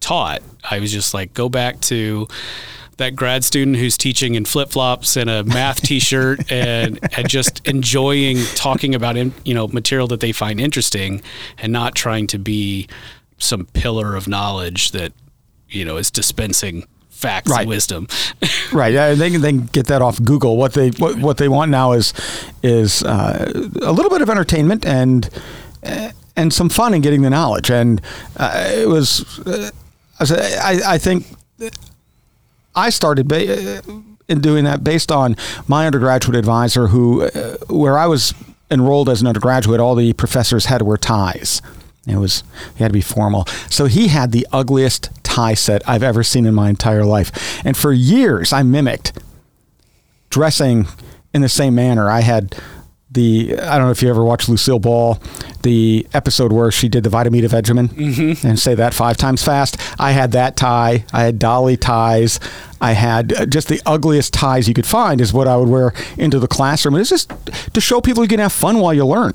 taught. 0.00 0.42
I 0.70 0.78
was 0.78 0.92
just 0.92 1.14
like, 1.14 1.34
go 1.34 1.48
back 1.48 1.80
to 1.82 2.28
that 3.00 3.16
grad 3.16 3.42
student 3.44 3.76
who's 3.76 3.96
teaching 3.98 4.34
in 4.36 4.44
flip 4.44 4.70
flops 4.70 5.16
and 5.16 5.28
a 5.28 5.42
math 5.44 5.82
T-shirt 5.88 6.50
and 6.52 6.98
and 7.16 7.28
just 7.28 7.66
enjoying 7.66 8.38
talking 8.54 8.94
about 8.94 9.16
you 9.44 9.54
know 9.54 9.66
material 9.68 10.06
that 10.08 10.20
they 10.20 10.32
find 10.32 10.60
interesting 10.60 11.20
and 11.58 11.72
not 11.72 11.94
trying 11.94 12.26
to 12.28 12.38
be 12.38 12.88
some 13.38 13.66
pillar 13.72 14.14
of 14.16 14.28
knowledge 14.28 14.92
that 14.92 15.12
you 15.68 15.84
know 15.84 15.96
is 15.96 16.10
dispensing 16.10 16.86
facts 17.08 17.50
Right. 17.50 17.60
and 17.62 17.68
wisdom. 17.68 18.06
Right. 18.72 18.92
Yeah, 18.94 19.14
they 19.14 19.30
can, 19.32 19.40
they 19.40 19.50
can 19.50 19.66
get 19.66 19.88
that 19.88 20.00
off 20.00 20.22
Google. 20.22 20.56
What 20.56 20.74
they 20.74 20.90
what, 20.90 21.16
what 21.18 21.38
they 21.38 21.48
want 21.48 21.72
now 21.72 21.90
is 21.92 22.12
is 22.62 23.02
uh, 23.02 23.50
a 23.82 23.90
little 23.92 24.10
bit 24.10 24.22
of 24.22 24.30
entertainment 24.30 24.86
and 24.86 25.28
uh, 25.82 26.12
and 26.36 26.52
some 26.54 26.68
fun 26.68 26.94
in 26.94 27.00
getting 27.02 27.22
the 27.22 27.30
knowledge. 27.30 27.68
And 27.68 28.00
uh, 28.36 28.70
it 28.72 28.86
was 28.88 29.40
uh, 29.40 29.70
I 30.20 30.80
I 30.86 30.98
think 30.98 31.26
I 32.74 32.90
started 32.90 33.28
ba- 33.28 33.78
uh, 33.78 33.82
in 34.28 34.40
doing 34.40 34.64
that 34.64 34.84
based 34.84 35.10
on 35.10 35.36
my 35.66 35.86
undergraduate 35.86 36.36
advisor, 36.36 36.88
who 36.88 37.22
uh, 37.22 37.56
where 37.68 37.98
I 37.98 38.06
was 38.06 38.34
enrolled 38.70 39.08
as 39.08 39.20
an 39.20 39.26
undergraduate, 39.26 39.80
all 39.80 39.94
the 39.94 40.12
professors 40.12 40.66
had 40.66 40.78
to 40.78 40.84
wear 40.84 40.96
ties. 40.96 41.60
It 42.06 42.16
was 42.16 42.42
he 42.76 42.82
had 42.82 42.88
to 42.88 42.94
be 42.94 43.00
formal. 43.00 43.44
So 43.68 43.86
he 43.86 44.08
had 44.08 44.32
the 44.32 44.46
ugliest 44.52 45.10
tie 45.22 45.54
set 45.54 45.86
I've 45.88 46.02
ever 46.02 46.22
seen 46.22 46.46
in 46.46 46.54
my 46.54 46.68
entire 46.68 47.04
life. 47.04 47.64
And 47.64 47.76
for 47.76 47.92
years 47.92 48.52
I 48.52 48.62
mimicked 48.62 49.12
dressing 50.30 50.86
in 51.34 51.42
the 51.42 51.48
same 51.48 51.74
manner. 51.74 52.08
I 52.10 52.20
had 52.20 52.56
the 53.10 53.58
I 53.58 53.76
don't 53.76 53.86
know 53.86 53.90
if 53.90 54.02
you 54.02 54.08
ever 54.08 54.24
watched 54.24 54.48
Lucille 54.48 54.78
Ball, 54.78 55.20
the 55.62 56.06
episode 56.14 56.52
where 56.52 56.70
she 56.70 56.88
did 56.88 57.02
the 57.04 57.10
Vitameatavegamin 57.10 58.44
and 58.44 58.58
say 58.58 58.74
that 58.76 58.94
five 58.94 59.16
times 59.16 59.42
fast. 59.42 59.76
I 59.98 60.12
had 60.12 60.32
that 60.32 60.56
tie. 60.56 61.04
I 61.12 61.22
had 61.24 61.38
dolly 61.38 61.76
ties. 61.76 62.38
I 62.80 62.92
had 62.92 63.32
uh, 63.32 63.46
just 63.46 63.68
the 63.68 63.80
ugliest 63.84 64.32
ties 64.32 64.68
you 64.68 64.74
could 64.74 64.86
find 64.86 65.20
is 65.20 65.32
what 65.32 65.48
I 65.48 65.56
would 65.56 65.68
wear 65.68 65.92
into 66.16 66.38
the 66.38 66.48
classroom. 66.48 66.94
And 66.94 67.00
it's 67.00 67.10
just 67.10 67.32
to 67.74 67.80
show 67.80 68.00
people 68.00 68.22
you 68.22 68.28
can 68.28 68.40
have 68.40 68.52
fun 68.52 68.78
while 68.78 68.94
you 68.94 69.04
learn. 69.04 69.32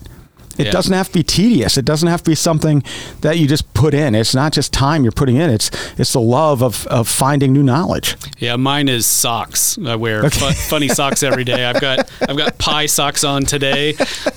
It 0.57 0.67
Yeah. 0.67 0.71
doesn't 0.71 0.93
have 0.93 1.07
to 1.07 1.13
be 1.13 1.23
tedious. 1.23 1.77
It 1.77 1.85
doesn't 1.85 2.07
have 2.07 2.23
to 2.23 2.31
be 2.31 2.35
something 2.35 2.83
that 3.21 3.37
you 3.37 3.47
just 3.47 3.73
put 3.73 3.93
in. 3.93 4.15
It's 4.15 4.33
not 4.33 4.53
just 4.53 4.71
time 4.71 5.03
you're 5.03 5.11
putting 5.11 5.35
in. 5.35 5.49
It's 5.49 5.69
it's 5.97 6.13
the 6.13 6.21
love 6.21 6.61
of, 6.63 6.87
of 6.87 7.07
finding 7.07 7.51
new 7.53 7.63
knowledge. 7.63 8.15
Yeah, 8.39 8.55
mine 8.55 8.87
is 8.89 9.05
socks. 9.05 9.77
I 9.85 9.95
wear 9.95 10.29
fu- 10.29 10.51
funny 10.69 10.87
socks 10.87 11.23
every 11.23 11.43
day. 11.43 11.65
I've 11.65 11.81
got 11.81 12.09
I've 12.27 12.37
got 12.37 12.57
pie 12.57 12.85
socks 12.85 13.23
on 13.23 13.43
today. 13.43 13.93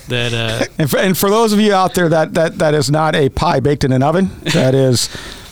That 0.09 0.33
uh, 0.33 0.65
And 0.77 0.89
for, 0.89 0.97
and 0.97 1.17
for 1.17 1.29
those 1.29 1.53
of 1.53 1.59
you 1.59 1.73
out 1.73 1.93
there 1.95 2.09
that, 2.09 2.33
that 2.33 2.57
that 2.57 2.73
is 2.73 2.89
not 2.91 3.15
a 3.15 3.29
pie 3.29 3.59
baked 3.59 3.83
in 3.83 3.91
an 3.91 4.03
oven, 4.03 4.29
that 4.53 4.75
is 4.75 5.09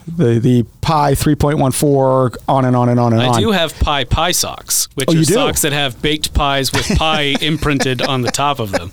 the 0.07 0.39
the 0.39 0.63
pie 0.81 1.13
3.14 1.13 2.37
on 2.47 2.65
and 2.65 2.75
on 2.75 2.89
and 2.89 2.99
on 2.99 3.13
and 3.13 3.21
on. 3.21 3.35
I 3.35 3.39
do 3.39 3.51
have 3.51 3.77
pie 3.79 4.03
pie 4.05 4.31
socks, 4.31 4.87
which 4.95 5.09
Oh, 5.09 5.17
are 5.19 5.23
socks 5.23 5.61
that 5.61 5.73
have 5.73 6.01
baked 6.01 6.33
pies 6.33 6.71
with 6.71 6.87
pie 6.97 7.35
imprinted 7.41 8.01
on 8.01 8.21
the 8.21 8.31
top 8.31 8.59
of 8.59 8.71
them. 8.71 8.89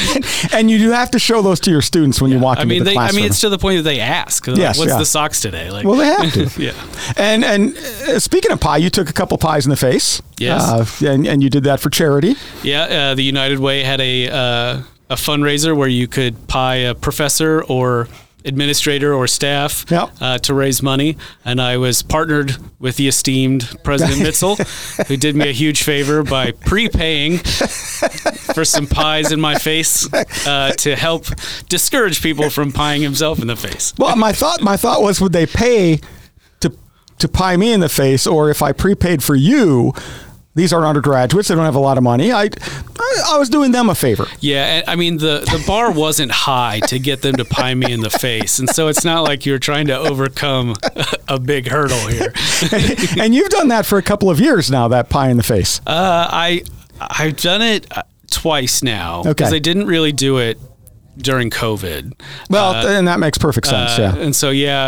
and 0.52 0.70
you 0.70 0.78
do 0.78 0.90
have 0.90 1.10
to 1.12 1.18
show 1.18 1.42
those 1.42 1.60
to 1.60 1.70
your 1.70 1.82
students 1.82 2.20
when 2.20 2.30
you 2.30 2.38
walk 2.38 2.58
I 2.58 2.62
into 2.62 2.78
the 2.78 2.84
they, 2.84 2.96
I 2.96 3.12
mean, 3.12 3.24
it's 3.24 3.40
to 3.40 3.48
the 3.48 3.58
point 3.58 3.78
that 3.78 3.82
they 3.82 4.00
ask, 4.00 4.46
Yes, 4.46 4.78
"What's 4.78 4.90
yeah. 4.92 4.98
the 4.98 5.06
socks 5.06 5.40
today?" 5.40 5.70
Like, 5.70 5.84
well, 5.84 5.96
they 5.96 6.06
have 6.06 6.32
to. 6.54 6.62
yeah, 6.62 6.72
And 7.16 7.44
and 7.44 7.76
uh, 7.76 8.18
speaking 8.20 8.50
of 8.50 8.60
pie, 8.60 8.78
you 8.78 8.90
took 8.90 9.08
a 9.10 9.12
couple 9.12 9.36
pies 9.38 9.66
in 9.66 9.70
the 9.70 9.76
face. 9.76 10.22
Yes. 10.38 10.62
Uh, 10.62 11.06
and, 11.06 11.26
and 11.26 11.42
you 11.42 11.50
did 11.50 11.64
that 11.64 11.80
for 11.80 11.90
charity. 11.90 12.36
yeah. 12.62 12.82
Uh, 12.84 13.14
the 13.14 13.22
United 13.24 13.58
Way 13.58 13.82
had 13.82 14.00
a 14.00 14.28
uh, 14.28 14.82
a 15.10 15.14
fundraiser 15.16 15.76
where 15.76 15.88
you 15.88 16.06
could 16.06 16.46
pie 16.48 16.76
a 16.76 16.94
professor 16.94 17.62
or 17.64 18.08
administrator 18.44 19.12
or 19.12 19.26
staff 19.26 19.84
Yep. 19.90 20.10
uh, 20.20 20.38
to 20.38 20.54
raise 20.54 20.82
money, 20.82 21.16
and 21.44 21.60
I 21.60 21.76
was 21.76 22.02
partnered 22.02 22.56
with 22.78 22.96
the 22.96 23.08
esteemed 23.08 23.68
President 23.82 24.18
Mitzel, 24.26 24.56
who 25.06 25.16
did 25.16 25.34
me 25.36 25.48
a 25.48 25.52
huge 25.52 25.82
favor 25.82 26.22
by 26.22 26.52
prepaying 26.52 27.38
for 27.38 28.64
some 28.64 28.86
pies 28.86 29.32
in 29.32 29.40
my 29.40 29.56
face 29.56 30.08
uh, 30.46 30.72
to 30.78 30.96
help 30.96 31.26
discourage 31.68 32.22
people 32.22 32.48
from 32.50 32.72
pieing 32.72 33.02
himself 33.02 33.40
in 33.40 33.46
the 33.48 33.56
face. 33.56 33.92
Well, 33.98 34.16
my 34.16 34.32
thought 34.32 34.60
my 34.62 34.76
thought 34.76 35.02
was 35.02 35.20
would 35.20 35.32
they 35.32 35.46
pay 35.46 36.00
to 36.60 36.72
to 37.18 37.28
pie 37.28 37.56
me 37.56 37.72
in 37.72 37.80
the 37.80 37.88
face, 37.88 38.26
or 38.26 38.50
if 38.50 38.62
I 38.62 38.72
prepaid 38.72 39.22
for 39.22 39.34
you? 39.34 39.92
These 40.54 40.72
aren't 40.72 40.86
undergraduates; 40.86 41.48
they 41.48 41.54
don't 41.54 41.64
have 41.64 41.76
a 41.76 41.80
lot 41.80 41.98
of 41.98 42.02
money. 42.02 42.32
I, 42.32 42.44
I, 42.98 43.22
I 43.34 43.38
was 43.38 43.48
doing 43.48 43.70
them 43.70 43.88
a 43.88 43.94
favor. 43.94 44.26
Yeah, 44.40 44.82
I 44.88 44.96
mean 44.96 45.18
the 45.18 45.40
the 45.40 45.62
bar 45.66 45.92
wasn't 45.92 46.32
high 46.32 46.80
to 46.88 46.98
get 46.98 47.22
them 47.22 47.36
to 47.36 47.44
pie 47.44 47.74
me 47.74 47.92
in 47.92 48.00
the 48.00 48.10
face, 48.10 48.58
and 48.58 48.68
so 48.68 48.88
it's 48.88 49.04
not 49.04 49.22
like 49.22 49.46
you're 49.46 49.60
trying 49.60 49.86
to 49.86 49.96
overcome 49.96 50.74
a 51.28 51.38
big 51.38 51.68
hurdle 51.68 52.06
here. 52.08 52.32
and 53.20 53.34
you've 53.34 53.50
done 53.50 53.68
that 53.68 53.86
for 53.86 53.98
a 53.98 54.02
couple 54.02 54.30
of 54.30 54.40
years 54.40 54.68
now. 54.70 54.88
That 54.88 55.08
pie 55.08 55.28
in 55.30 55.36
the 55.36 55.42
face. 55.44 55.80
Uh, 55.86 56.26
I 56.30 56.62
I've 57.00 57.36
done 57.36 57.62
it 57.62 57.86
twice 58.30 58.82
now 58.82 59.22
because 59.22 59.48
Okay. 59.48 59.56
I 59.56 59.60
didn't 59.60 59.86
really 59.86 60.12
do 60.12 60.38
it 60.38 60.58
during 61.18 61.50
COVID. 61.50 62.12
Well, 62.50 62.74
Uh, 62.74 62.88
and 62.98 63.06
that 63.08 63.18
makes 63.20 63.38
perfect 63.38 63.66
sense. 63.66 63.98
uh, 63.98 64.14
yeah. 64.16 64.22
And 64.24 64.34
so 64.34 64.50
yeah, 64.50 64.86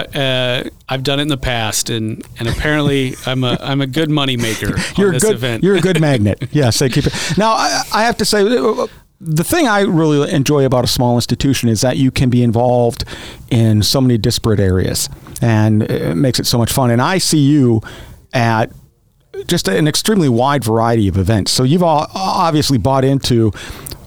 uh, 0.64 0.68
I've 0.88 1.02
done 1.02 1.18
it 1.18 1.22
in 1.22 1.28
the 1.28 1.36
past, 1.36 1.90
and 1.90 2.24
and 2.38 2.48
apparently 2.48 3.14
I'm 3.26 3.44
a 3.44 3.56
I'm 3.60 3.80
a 3.80 3.86
good 3.86 4.10
money 4.10 4.36
maker 4.36 4.74
You're 4.96 5.10
a 5.10 5.12
this 5.12 5.24
good. 5.24 5.34
event. 5.34 5.62
You're 5.64 5.76
a 5.76 5.80
good 5.80 6.00
magnet. 6.08 6.42
Yes, 6.52 6.78
they 6.78 6.88
keep 6.88 7.06
it. 7.06 7.14
Now, 7.36 7.52
I, 7.52 7.82
I 7.92 8.02
have 8.04 8.16
to 8.18 8.24
say, 8.24 8.42
uh, 8.42 8.86
the 9.20 9.44
thing 9.44 9.68
I 9.68 9.80
really 9.82 10.30
enjoy 10.32 10.64
about 10.64 10.84
a 10.84 10.88
small 10.88 11.16
institution 11.16 11.68
is 11.68 11.82
that 11.82 11.96
you 11.98 12.10
can 12.10 12.30
be 12.30 12.42
involved 12.42 13.04
in 13.50 13.82
so 13.82 14.00
many 14.00 14.16
disparate 14.16 14.60
areas, 14.60 15.08
and 15.42 15.82
it 15.82 16.14
makes 16.16 16.40
it 16.40 16.46
so 16.46 16.56
much 16.58 16.72
fun. 16.72 16.90
And 16.90 17.02
I 17.02 17.18
see 17.18 17.38
you 17.38 17.82
at 18.32 18.70
just 19.46 19.68
an 19.68 19.88
extremely 19.88 20.28
wide 20.28 20.64
variety 20.64 21.08
of 21.08 21.16
events. 21.16 21.52
So 21.52 21.62
you've 21.62 21.82
all 21.82 22.06
obviously 22.14 22.78
bought 22.78 23.04
into 23.04 23.52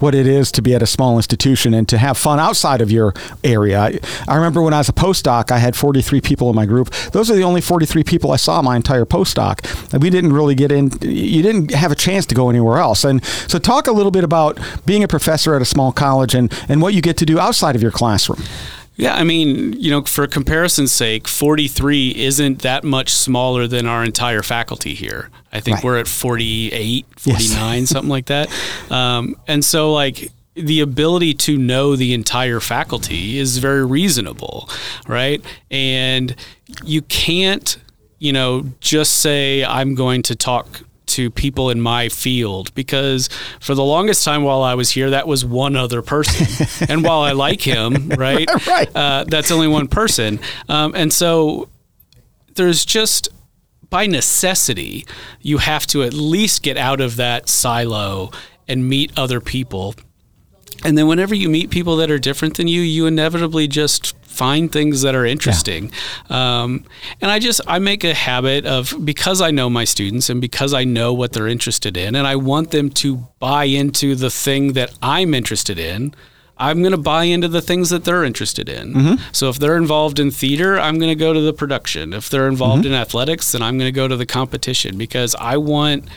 what 0.03 0.13
it 0.13 0.27
is 0.27 0.51
to 0.51 0.61
be 0.61 0.75
at 0.75 0.81
a 0.81 0.85
small 0.85 1.15
institution 1.15 1.73
and 1.73 1.87
to 1.87 1.97
have 1.97 2.17
fun 2.17 2.37
outside 2.37 2.81
of 2.81 2.91
your 2.91 3.13
area. 3.41 3.79
I, 4.27 4.35
remember 4.35 4.61
when 4.61 4.73
I 4.73 4.79
was 4.79 4.89
a 4.89 4.93
postdoc, 4.93 5.49
I 5.49 5.59
had 5.59 5.77
43 5.77 6.19
people 6.19 6.49
in 6.49 6.55
my 6.57 6.65
group. 6.65 6.89
Those 7.13 7.31
are 7.31 7.35
the 7.35 7.43
only 7.43 7.61
43 7.61 8.03
people 8.03 8.31
I 8.31 8.35
saw 8.35 8.61
my 8.61 8.75
entire 8.75 9.05
postdoc. 9.05 9.93
And 9.93 10.03
we 10.03 10.09
didn't 10.09 10.33
really 10.33 10.55
get 10.55 10.73
in, 10.73 10.91
you 11.01 11.41
didn't 11.41 11.71
have 11.71 11.91
a 11.91 11.95
chance 11.95 12.25
to 12.25 12.35
go 12.35 12.49
anywhere 12.49 12.79
else. 12.79 13.05
And 13.05 13.23
so 13.23 13.59
talk 13.59 13.87
a 13.87 13.93
little 13.93 14.11
bit 14.11 14.25
about 14.25 14.59
being 14.85 15.05
a 15.05 15.07
professor 15.07 15.55
at 15.55 15.61
a 15.61 15.65
small 15.65 15.93
college 15.93 16.35
and, 16.35 16.53
and 16.67 16.81
what 16.81 16.93
you 16.93 17.01
get 17.01 17.15
to 17.17 17.25
do 17.25 17.39
outside 17.39 17.75
of 17.75 17.81
your 17.81 17.91
classroom. 17.91 18.43
Yeah, 18.95 19.15
I 19.15 19.23
mean, 19.23 19.73
you 19.73 19.89
know, 19.89 20.03
for 20.03 20.27
comparison's 20.27 20.91
sake, 20.91 21.27
43 21.27 22.15
isn't 22.15 22.61
that 22.61 22.83
much 22.83 23.09
smaller 23.11 23.65
than 23.67 23.87
our 23.87 24.03
entire 24.03 24.43
faculty 24.43 24.93
here. 24.93 25.29
I 25.51 25.59
think 25.61 25.77
Right. 25.77 25.83
we're 25.83 25.97
at 25.97 26.07
48, 26.07 27.05
Yes. 27.25 27.47
49, 27.47 27.87
something 27.87 28.09
like 28.09 28.27
that. 28.27 28.49
Um, 28.91 29.35
and 29.47 29.65
so, 29.65 29.91
like, 29.91 30.31
the 30.55 30.81
ability 30.81 31.33
to 31.33 31.57
know 31.57 31.95
the 31.95 32.13
entire 32.13 32.59
faculty 32.59 33.39
is 33.39 33.57
very 33.57 33.83
reasonable, 33.83 34.69
right? 35.07 35.41
And 35.71 36.35
you 36.85 37.01
can't, 37.01 37.77
you 38.19 38.31
know, 38.31 38.69
just 38.79 39.13
say, 39.21 39.65
I'm 39.65 39.95
going 39.95 40.21
to 40.23 40.35
talk 40.35 40.81
to 41.13 41.29
people 41.29 41.69
in 41.69 41.81
my 41.81 42.09
field 42.09 42.73
because 42.75 43.29
for 43.59 43.75
the 43.75 43.83
longest 43.83 44.23
time 44.23 44.43
while 44.43 44.61
I 44.61 44.75
was 44.75 44.91
here, 44.91 45.09
that 45.11 45.27
was 45.27 45.43
one 45.45 45.75
other 45.75 46.01
person. 46.01 46.47
and 46.89 47.03
while 47.03 47.21
I 47.21 47.31
like 47.31 47.61
him, 47.61 48.09
right, 48.17 48.49
Right. 48.67 48.95
Uh, 48.95 49.25
that's 49.27 49.51
only 49.51 49.67
one 49.67 49.87
person. 49.87 50.39
Um, 50.69 50.93
and 50.95 51.11
so 51.11 51.69
there's 52.55 52.85
just 52.85 53.29
by 53.89 54.07
necessity, 54.07 55.05
you 55.41 55.59
have 55.59 55.85
to 55.87 56.03
at 56.03 56.13
least 56.13 56.63
get 56.63 56.77
out 56.77 56.99
of 56.99 57.15
that 57.17 57.47
silo 57.47 58.31
and 58.67 58.87
meet 58.89 59.11
other 59.17 59.39
people. 59.39 59.95
And 60.83 60.97
then 60.97 61.07
whenever 61.07 61.33
you 61.35 61.49
meet 61.49 61.69
people 61.69 61.95
that 61.97 62.11
are 62.11 62.19
different 62.19 62.57
than 62.57 62.67
you, 62.67 62.81
you 62.81 63.05
inevitably 63.05 63.67
just 63.67 64.15
find 64.25 64.71
things 64.71 65.03
that 65.03 65.13
are 65.15 65.25
interesting. 65.25 65.91
Um, 66.29 66.85
and 67.21 67.29
I 67.29 67.39
just 67.39 67.61
I 67.67 67.79
make 67.79 68.03
a 68.03 68.13
habit 68.13 68.65
of 68.65 68.93
because 69.05 69.41
I 69.41 69.51
know 69.51 69.69
my 69.69 69.83
students 69.85 70.29
and 70.29 70.41
because 70.41 70.73
I 70.73 70.83
know 70.83 71.13
what 71.13 71.33
they're 71.33 71.47
interested 71.47 71.95
in, 71.95 72.15
and 72.15 72.25
I 72.27 72.35
want 72.35 72.71
them 72.71 72.89
to 72.91 73.27
buy 73.39 73.65
into 73.65 74.15
the 74.15 74.29
thing 74.29 74.73
that 74.73 74.91
I'm 75.01 75.33
interested 75.33 75.77
in. 75.79 76.13
I'm 76.55 76.81
going 76.81 76.91
to 76.91 76.97
buy 76.97 77.23
into 77.23 77.47
the 77.47 77.61
things 77.61 77.89
that 77.89 78.05
they're 78.05 78.23
interested 78.23 78.69
in. 78.69 78.93
So 79.31 79.49
if 79.49 79.57
they're 79.57 79.75
involved 79.75 80.19
in 80.19 80.29
theater, 80.29 80.79
I'm 80.79 80.99
going 80.99 81.09
to 81.09 81.15
go 81.15 81.33
to 81.33 81.41
the 81.41 81.51
production. 81.51 82.13
If 82.13 82.29
they're 82.29 82.47
involved 82.47 82.85
in 82.85 82.93
athletics, 82.93 83.51
then 83.51 83.63
I'm 83.63 83.77
going 83.79 83.87
to 83.87 83.91
go 83.91 84.07
to 84.07 84.15
the 84.15 84.27
competition 84.27 84.95
because 84.97 85.35
I 85.39 85.57
want 85.57 86.07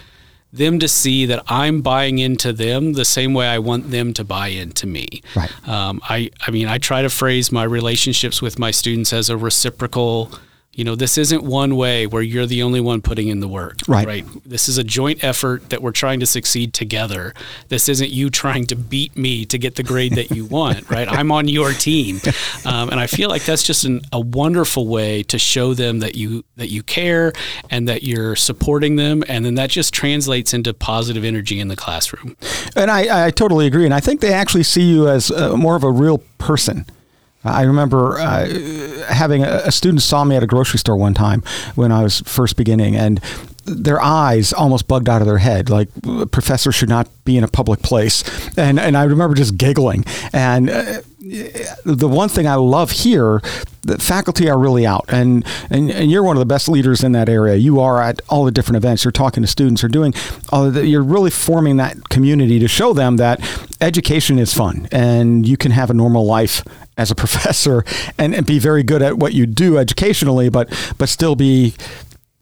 them 0.56 0.78
to 0.78 0.88
see 0.88 1.26
that 1.26 1.42
I'm 1.48 1.80
buying 1.82 2.18
into 2.18 2.52
them 2.52 2.94
the 2.94 3.04
same 3.04 3.34
way 3.34 3.46
I 3.46 3.58
want 3.58 3.90
them 3.90 4.12
to 4.14 4.25
buy 4.25 4.48
into 4.48 4.86
me. 4.86 5.22
Right. 5.34 5.68
Um, 5.68 6.00
I, 6.04 6.30
I 6.46 6.50
mean, 6.50 6.66
I 6.66 6.78
try 6.78 7.02
to 7.02 7.10
phrase 7.10 7.52
my 7.52 7.64
relationships 7.64 8.42
with 8.42 8.58
my 8.58 8.70
students 8.70 9.12
as 9.12 9.30
a 9.30 9.36
reciprocal, 9.36 10.32
you 10.76 10.85
know, 10.85 10.95
this 10.95 11.16
isn't 11.16 11.42
one 11.42 11.75
way 11.75 12.06
where 12.06 12.21
you're 12.21 12.45
the 12.45 12.62
only 12.62 12.80
one 12.80 13.00
putting 13.00 13.28
in 13.28 13.40
the 13.40 13.49
work. 13.49 13.78
Right. 13.88 14.06
Right. 14.06 14.26
This 14.45 14.68
is 14.68 14.76
a 14.76 14.85
joint 14.85 15.25
effort 15.25 15.71
that 15.71 15.80
we're 15.80 15.90
trying 15.90 16.21
to 16.21 16.26
succeed 16.26 16.75
together. 16.75 17.33
This 17.68 17.88
isn't 17.88 18.11
you 18.11 18.28
trying 18.28 18.66
to 18.66 18.76
beat 18.76 19.16
me 19.16 19.47
to 19.47 19.56
get 19.56 19.76
the 19.76 19.83
grade 19.83 20.12
that 20.16 20.30
you 20.30 20.45
want. 20.45 20.88
right. 20.90 21.11
I'm 21.11 21.33
on 21.33 21.49
your 21.49 21.73
team, 21.73 22.21
um, 22.66 22.90
and 22.90 23.00
I 23.00 23.06
feel 23.06 23.30
like 23.30 23.45
that's 23.47 23.62
just 23.62 23.85
an, 23.85 24.02
a 24.12 24.21
wonderful 24.21 24.87
way 24.87 25.23
to 25.25 25.38
show 25.38 25.73
them 25.73 26.00
that 26.00 26.14
you 26.14 26.45
that 26.56 26.68
you 26.68 26.83
care 26.83 27.33
and 27.71 27.88
that 27.88 28.02
you're 28.02 28.37
supporting 28.37 28.97
them, 28.97 29.25
and 29.28 29.47
then 29.47 29.54
that 29.54 29.71
just 29.71 29.95
translates 29.95 30.52
into 30.52 30.75
positive 30.75 31.25
energy 31.25 31.59
in 31.59 31.68
the 31.68 31.76
classroom. 31.76 32.37
And 32.76 32.90
I, 32.90 33.28
I 33.28 33.30
totally 33.30 33.66
agree. 33.66 33.87
And 33.87 33.95
I 33.95 34.00
think 34.00 34.21
they 34.21 34.35
actually 34.35 34.64
see 34.64 34.83
you 34.83 35.09
as 35.09 35.30
uh, 35.30 35.56
more 35.56 35.75
of 35.75 35.85
a 35.85 35.90
real 35.90 36.18
person. 36.37 36.85
I 37.47 37.62
remember 37.62 38.19
uh, 38.19 38.47
having 39.09 39.45
a, 39.45 39.62
a, 39.65 39.73
student 39.73 40.03
saw 40.03 40.25
me 40.25 40.37
at 40.37 40.43
a 40.43 40.47
grocery 40.47 40.79
store 40.79 40.97
one 40.97 41.15
time 41.15 41.43
when 41.75 41.93
I 41.93 42.03
was 42.03 42.21
first 42.21 42.57
beginning, 42.57 42.97
and 42.97 43.21
their 43.67 44.00
eyes 44.00 44.53
almost 44.53 44.87
bugged 44.88 45.09
out 45.09 45.21
of 45.21 45.26
their 45.26 45.38
head. 45.38 45.71
Like, 45.71 45.88
a 46.07 46.26
professor 46.26 46.73
should 46.73 46.88
not 46.88 47.09
be 47.25 47.37
in 47.37 47.45
a 47.45 47.49
public 47.49 47.83
place. 47.83 48.25
And, 48.57 48.79
and 48.79 48.97
I 48.97 49.05
remember 49.05 49.35
just 49.35 49.57
giggling. 49.57 50.05
And 50.33 50.71
uh, 50.71 51.00
the 51.85 52.09
one 52.09 52.29
thing 52.29 52.47
I 52.47 52.55
love 52.55 52.93
here, 52.93 53.43
the 53.83 53.99
faculty 53.99 54.49
are 54.49 54.59
really 54.59 54.87
out. 54.87 55.05
And, 55.09 55.45
and, 55.69 55.91
and 55.91 56.11
you're 56.11 56.23
one 56.23 56.37
of 56.37 56.41
the 56.41 56.47
best 56.47 56.69
leaders 56.69 57.03
in 57.03 57.12
that 57.12 57.29
area. 57.29 57.57
You 57.57 57.81
are 57.81 58.00
at 58.00 58.23
all 58.29 58.45
the 58.45 58.53
different 58.53 58.76
events. 58.76 59.05
You're 59.05 59.12
talking 59.12 59.43
to 59.43 59.49
students. 59.49 59.83
You're 59.83 59.88
doing, 59.88 60.15
all 60.50 60.71
the, 60.71 60.87
you're 60.87 61.03
really 61.03 61.31
forming 61.31 61.76
that 61.79 62.09
community 62.09 62.59
to 62.61 62.69
show 62.69 62.93
them 62.93 63.17
that 63.17 63.41
education 63.81 64.38
is 64.38 64.55
fun 64.55 64.88
and 64.93 65.47
you 65.47 65.57
can 65.57 65.73
have 65.73 65.91
a 65.91 65.95
normal 65.95 66.25
life 66.25 66.62
as 66.97 67.11
a 67.11 67.15
professor 67.25 67.85
and, 68.19 68.35
and 68.35 68.47
be 68.47 68.59
very 68.59 68.83
good 68.83 69.03
at 69.03 69.19
what 69.19 69.33
you 69.33 69.47
do 69.47 69.79
educationally, 69.79 70.49
but 70.49 70.69
but 70.99 71.09
still 71.09 71.37
be 71.37 71.75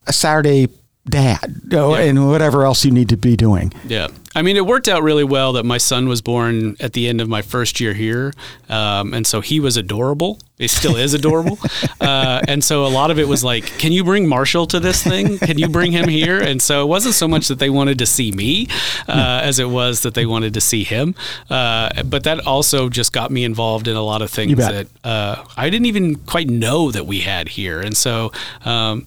a 0.06 0.12
Saturday 0.12 0.68
dad 1.08 1.54
you 1.64 1.76
know, 1.76 1.94
yeah. 1.94 2.04
and 2.04 2.28
whatever 2.28 2.64
else 2.64 2.84
you 2.84 2.90
need 2.90 3.08
to 3.10 3.16
be 3.16 3.36
doing. 3.36 3.72
Yeah. 3.86 4.08
I 4.34 4.42
mean, 4.42 4.56
it 4.56 4.66
worked 4.66 4.88
out 4.88 5.02
really 5.02 5.24
well 5.24 5.52
that 5.52 5.64
my 5.64 5.78
son 5.78 6.08
was 6.08 6.20
born 6.20 6.76
at 6.80 6.92
the 6.92 7.08
end 7.08 7.20
of 7.20 7.28
my 7.28 7.42
first 7.42 7.80
year 7.80 7.94
here. 7.94 8.32
Um, 8.68 9.14
and 9.14 9.26
so 9.26 9.40
he 9.40 9.60
was 9.60 9.76
adorable. 9.76 10.40
He 10.58 10.68
still 10.68 10.96
is 10.96 11.14
adorable. 11.14 11.58
uh, 12.00 12.40
and 12.48 12.62
so 12.62 12.84
a 12.84 12.88
lot 12.88 13.10
of 13.10 13.18
it 13.18 13.28
was 13.28 13.44
like, 13.44 13.64
can 13.78 13.92
you 13.92 14.02
bring 14.02 14.26
Marshall 14.26 14.66
to 14.68 14.80
this 14.80 15.02
thing? 15.02 15.38
Can 15.38 15.58
you 15.58 15.68
bring 15.68 15.92
him 15.92 16.08
here? 16.08 16.40
And 16.40 16.60
so 16.60 16.82
it 16.82 16.86
wasn't 16.86 17.14
so 17.14 17.28
much 17.28 17.48
that 17.48 17.58
they 17.58 17.70
wanted 17.70 17.98
to 17.98 18.06
see 18.06 18.32
me 18.32 18.68
uh, 19.08 19.40
as 19.42 19.58
it 19.58 19.68
was 19.68 20.02
that 20.02 20.14
they 20.14 20.26
wanted 20.26 20.54
to 20.54 20.60
see 20.60 20.84
him. 20.84 21.14
Uh, 21.48 22.02
but 22.02 22.24
that 22.24 22.44
also 22.46 22.88
just 22.88 23.12
got 23.12 23.30
me 23.30 23.44
involved 23.44 23.86
in 23.86 23.96
a 23.96 24.02
lot 24.02 24.20
of 24.22 24.30
things 24.30 24.56
that 24.56 24.88
uh, 25.04 25.44
I 25.56 25.70
didn't 25.70 25.86
even 25.86 26.16
quite 26.16 26.48
know 26.48 26.90
that 26.90 27.06
we 27.06 27.20
had 27.20 27.48
here. 27.48 27.80
And 27.80 27.96
so 27.96 28.32
um, 28.64 29.06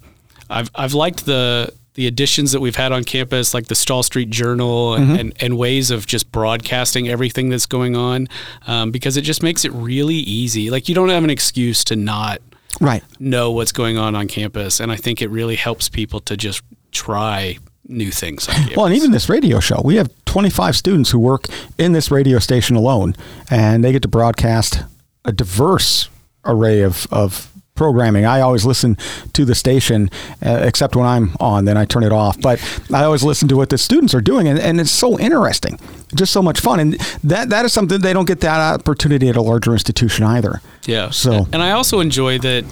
I've, 0.50 0.72
I've 0.76 0.94
liked 0.94 1.26
the, 1.26 1.74
the 1.98 2.06
additions 2.06 2.52
that 2.52 2.60
we've 2.60 2.76
had 2.76 2.92
on 2.92 3.04
campus, 3.04 3.56
like 3.56 3.68
the 3.68 3.76
Stall 3.76 4.04
Street 4.04 4.30
Journal, 4.30 4.94
and, 4.94 5.06
mm-hmm. 5.06 5.20
and, 5.20 5.34
and, 5.42 5.58
ways 5.58 5.90
of 5.90 6.06
just 6.06 6.32
broadcasting 6.32 7.10
everything 7.10 7.50
that's 7.50 7.66
going 7.66 7.96
on, 7.96 8.30
um, 8.68 8.92
because 8.92 9.18
it 9.18 9.24
just 9.24 9.42
makes 9.42 9.66
it 9.66 9.72
really 9.74 10.14
easy. 10.16 10.70
Like 10.70 10.88
you 10.88 10.94
don't 10.94 11.10
have 11.10 11.24
an 11.24 11.32
excuse 11.32 11.84
to 11.86 11.96
not 11.96 12.40
right 12.80 13.04
know 13.20 13.50
what's 13.52 13.72
going 13.72 13.98
on 13.98 14.16
on 14.16 14.28
campus, 14.28 14.80
and 14.80 14.92
I 14.92 14.96
think 14.96 15.24
it 15.24 15.30
really 15.32 15.56
helps 15.56 15.90
people 15.90 16.20
to 16.22 16.38
just 16.38 16.62
try 16.92 17.58
new 17.88 18.12
things. 18.12 18.48
well, 18.76 18.86
and 18.86 18.96
even 18.96 19.10
this 19.10 19.28
radio 19.28 19.60
show, 19.60 19.82
we 19.84 19.96
have 19.96 20.12
25 20.26 20.76
students 20.76 21.10
who 21.10 21.18
work 21.18 21.48
in 21.80 21.94
this 21.94 22.12
radio 22.12 22.38
station 22.38 22.76
alone, 22.76 23.16
and 23.50 23.84
they 23.84 23.92
get 23.92 24.04
to 24.04 24.08
broadcast 24.08 24.84
a 25.26 25.32
diverse 25.32 26.10
array 26.46 26.82
of, 26.82 27.08
of 27.12 27.52
programming. 27.78 28.26
I 28.26 28.42
always 28.42 28.66
listen 28.66 28.98
to 29.34 29.46
the 29.46 29.56
station, 29.56 30.10
uh, 30.46 30.60
except 30.64 30.96
when 30.96 31.06
I'm 31.06 31.36
on, 31.40 31.66
then 31.66 31.78
I 31.78 31.86
turn 31.86 32.04
it 32.04 32.12
off. 32.12 32.40
But 32.42 32.62
I 32.94 33.04
always 33.04 33.24
listen 33.24 33.48
to 33.50 33.56
what 33.56 33.70
the 33.70 33.78
students 33.78 34.14
are 34.14 34.22
doing, 34.22 34.48
and, 34.48 34.60
and 34.60 34.80
it's 34.80 34.92
so 34.92 35.18
interesting, 35.20 35.80
just 36.16 36.34
so 36.34 36.42
much 36.42 36.60
fun. 36.60 36.80
And 36.80 36.94
that 37.24 37.50
that 37.50 37.64
is 37.66 37.74
something 37.74 38.02
they 38.02 38.14
don't 38.14 38.28
get 38.28 38.42
that 38.42 38.60
opportunity 38.60 39.30
at 39.30 39.36
a 39.36 39.42
larger 39.42 39.72
institution 39.72 40.26
either. 40.26 40.62
Yeah. 40.86 41.12
So, 41.12 41.48
and 41.54 41.62
I 41.62 41.72
also 41.72 42.00
enjoy 42.00 42.40
that 42.40 42.66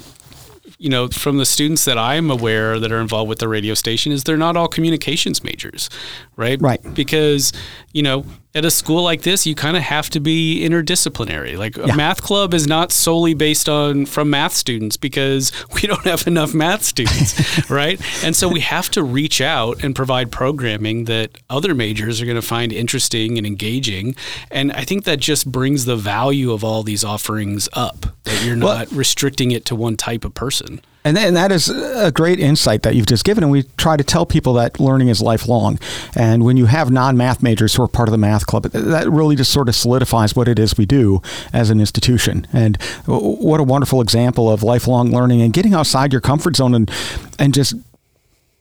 you 0.78 0.90
know, 0.90 1.08
from 1.08 1.38
the 1.38 1.46
students 1.46 1.86
that 1.86 1.98
I'm 1.98 2.30
aware 2.30 2.80
that 2.80 2.92
are 2.92 3.00
involved 3.00 3.30
with 3.30 3.40
the 3.40 3.48
radio 3.48 3.74
station 3.74 4.12
is 4.12 4.24
they're 4.24 4.38
not 4.38 4.58
all 4.58 4.68
communications 4.68 5.44
majors, 5.44 5.90
right? 6.36 6.62
Right. 6.62 6.82
Because, 6.94 7.54
you 7.94 8.04
know, 8.04 8.26
at 8.56 8.64
a 8.64 8.72
school 8.72 9.04
like 9.04 9.24
this, 9.24 9.46
you 9.46 9.54
kind 9.54 9.76
of 9.76 9.84
have 9.84 10.10
to 10.12 10.22
be 10.22 10.66
interdisciplinary. 10.66 11.58
Like 11.58 11.78
a 11.78 11.88
yeah. 11.88 11.96
math 11.96 12.22
club 12.22 12.54
is 12.54 12.66
not 12.66 12.94
solely 12.94 13.34
based 13.34 13.68
on 13.68 14.06
from 14.06 14.30
math 14.30 14.54
students 14.54 14.96
because 14.96 15.52
we 15.74 15.82
don't 15.82 16.06
have 16.06 16.26
enough 16.26 16.54
math 16.54 16.84
students, 16.84 17.70
right? 17.70 18.02
And 18.24 18.34
so 18.34 18.48
we 18.48 18.62
have 18.62 18.90
to 18.92 19.04
reach 19.04 19.42
out 19.42 19.84
and 19.84 19.94
provide 19.94 20.32
programming 20.32 21.04
that 21.06 21.38
other 21.50 21.76
majors 21.76 22.22
are 22.22 22.26
going 22.26 22.36
to 22.36 22.42
find 22.42 22.72
interesting 22.72 23.38
and 23.38 23.46
engaging. 23.46 24.16
And 24.50 24.72
I 24.72 24.86
think 24.86 25.04
that 25.04 25.20
just 25.20 25.52
brings 25.52 25.84
the 25.84 25.98
value 25.98 26.54
of 26.54 26.64
all 26.64 26.82
these 26.82 27.04
offerings 27.04 27.68
up. 27.74 28.06
That 28.24 28.44
you're 28.46 28.56
not 28.56 28.90
well, 28.90 28.98
restricting 28.98 29.52
it 29.52 29.66
to 29.66 29.76
one 29.76 29.98
type 29.98 30.24
of 30.24 30.34
person. 30.34 30.80
And, 31.06 31.20
and 31.20 31.38
that 31.38 31.52
is 31.52 31.70
a 31.70 32.12
great 32.12 32.40
insight 32.40 32.82
that 32.82 32.96
you've 32.96 33.06
just 33.06 33.24
given. 33.24 33.44
And 33.44 33.52
we 33.52 33.64
try 33.78 33.96
to 33.96 34.04
tell 34.04 34.26
people 34.26 34.54
that 34.54 34.80
learning 34.80 35.10
is 35.10 35.22
lifelong. 35.22 35.80
And 36.16 36.44
when 36.44 36.58
you 36.58 36.66
have 36.66 36.90
non 36.90 37.16
math 37.16 37.44
majors 37.44 37.76
who 37.76 37.84
are 37.84 37.88
part 37.88 38.10
of 38.10 38.12
the 38.12 38.18
math 38.18 38.48
club, 38.48 38.64
that 38.64 39.08
really 39.10 39.36
just 39.36 39.52
sort 39.52 39.70
of 39.70 39.76
solidifies 39.76 40.36
what 40.36 40.48
it 40.48 40.58
is 40.58 40.78
we 40.78 40.88
do 40.88 41.22
as 41.54 41.70
an 41.70 41.80
institution. 41.80 42.48
And 42.52 42.82
what 43.06 43.60
a 43.60 43.64
wonderful 43.64 44.02
example 44.02 44.50
of 44.50 44.64
lifelong 44.64 45.12
learning 45.12 45.44
and 45.44 45.54
getting 45.54 45.76
outside 45.76 46.12
your 46.12 46.22
comfort 46.22 46.56
zone 46.56 46.74
and, 46.74 46.92
and 47.38 47.54
just 47.54 47.76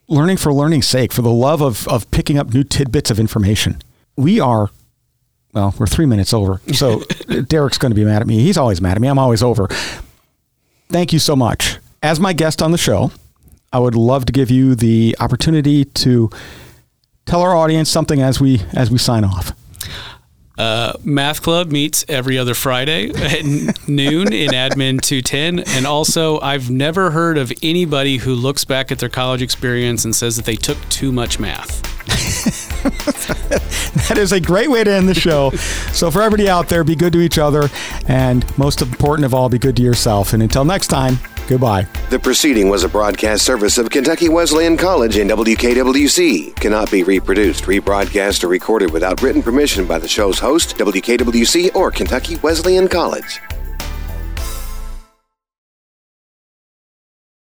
learning 0.07 0.37
for 0.37 0.53
learning's 0.53 0.87
sake, 0.87 1.11
for 1.11 1.23
the 1.23 1.31
love 1.31 1.61
of, 1.61 1.87
of 1.87 2.09
picking 2.11 2.37
up 2.37 2.53
new 2.53 2.63
tidbits 2.63 3.09
of 3.09 3.19
information. 3.19 3.81
We 4.15 4.39
are 4.39 4.69
well, 5.53 5.73
we're 5.79 5.87
three 5.87 6.05
minutes 6.05 6.33
over. 6.33 6.61
So 6.73 6.99
Derek's 7.47 7.79
going 7.79 7.91
to 7.91 7.95
be 7.95 8.03
mad 8.03 8.21
at 8.21 8.27
me. 8.27 8.39
He's 8.39 8.57
always 8.57 8.81
mad 8.81 8.97
at 8.97 9.01
me. 9.01 9.07
I'm 9.07 9.17
always 9.17 9.41
over. 9.41 9.67
Thank 10.89 11.11
you 11.11 11.17
so 11.17 11.35
much 11.35 11.79
as 12.05 12.19
my 12.19 12.33
guest 12.33 12.61
on 12.61 12.71
the 12.71 12.77
show, 12.77 13.11
I 13.73 13.79
would 13.79 13.95
love 13.95 14.25
to 14.25 14.31
give 14.31 14.51
you 14.51 14.75
the 14.75 15.15
opportunity 15.19 15.85
to 15.85 16.29
tell 17.25 17.41
our 17.41 17.55
audience 17.55 17.89
something 17.89 18.21
as 18.21 18.39
we 18.39 18.61
as 18.73 18.91
we 18.91 18.99
sign 18.99 19.23
off. 19.23 19.53
Uh, 20.57 20.93
Math 21.03 21.41
Club 21.41 21.71
meets 21.71 22.05
every 22.07 22.37
other 22.37 22.53
Friday 22.53 23.09
at 23.09 23.43
noon 23.89 24.31
in 24.31 24.51
Admin 24.51 25.01
210. 25.01 25.59
And 25.75 25.85
also, 25.85 26.39
I've 26.39 26.69
never 26.69 27.11
heard 27.11 27.37
of 27.37 27.51
anybody 27.61 28.17
who 28.17 28.35
looks 28.35 28.63
back 28.63 28.91
at 28.91 28.99
their 28.99 29.09
college 29.09 29.41
experience 29.41 30.05
and 30.05 30.15
says 30.15 30.37
that 30.37 30.45
they 30.45 30.55
took 30.55 30.77
too 30.89 31.11
much 31.11 31.39
math. 31.39 31.81
that 34.07 34.17
is 34.17 34.31
a 34.31 34.39
great 34.39 34.69
way 34.69 34.83
to 34.83 34.91
end 34.91 35.09
the 35.09 35.15
show. 35.15 35.51
So, 35.95 36.11
for 36.11 36.21
everybody 36.21 36.49
out 36.49 36.67
there, 36.67 36.83
be 36.83 36.95
good 36.95 37.13
to 37.13 37.21
each 37.21 37.37
other. 37.37 37.69
And 38.09 38.45
most 38.57 38.81
important 38.81 39.25
of 39.25 39.33
all, 39.33 39.47
be 39.47 39.57
good 39.57 39.77
to 39.77 39.81
yourself. 39.81 40.33
And 40.33 40.43
until 40.43 40.65
next 40.65 40.87
time, 40.87 41.19
Goodbye. 41.47 41.87
The 42.09 42.19
proceeding 42.19 42.69
was 42.69 42.83
a 42.83 42.89
broadcast 42.89 43.45
service 43.45 43.77
of 43.77 43.89
Kentucky 43.89 44.29
Wesleyan 44.29 44.77
College 44.77 45.17
and 45.17 45.29
WKWC. 45.29 46.55
Cannot 46.55 46.89
be 46.91 47.03
reproduced, 47.03 47.65
rebroadcast, 47.65 48.43
or 48.43 48.47
recorded 48.47 48.91
without 48.91 49.21
written 49.21 49.43
permission 49.43 49.85
by 49.85 49.99
the 49.99 50.07
show's 50.07 50.39
host, 50.39 50.77
WKWC, 50.77 51.75
or 51.75 51.91
Kentucky 51.91 52.37
Wesleyan 52.37 52.87
College. 52.87 53.41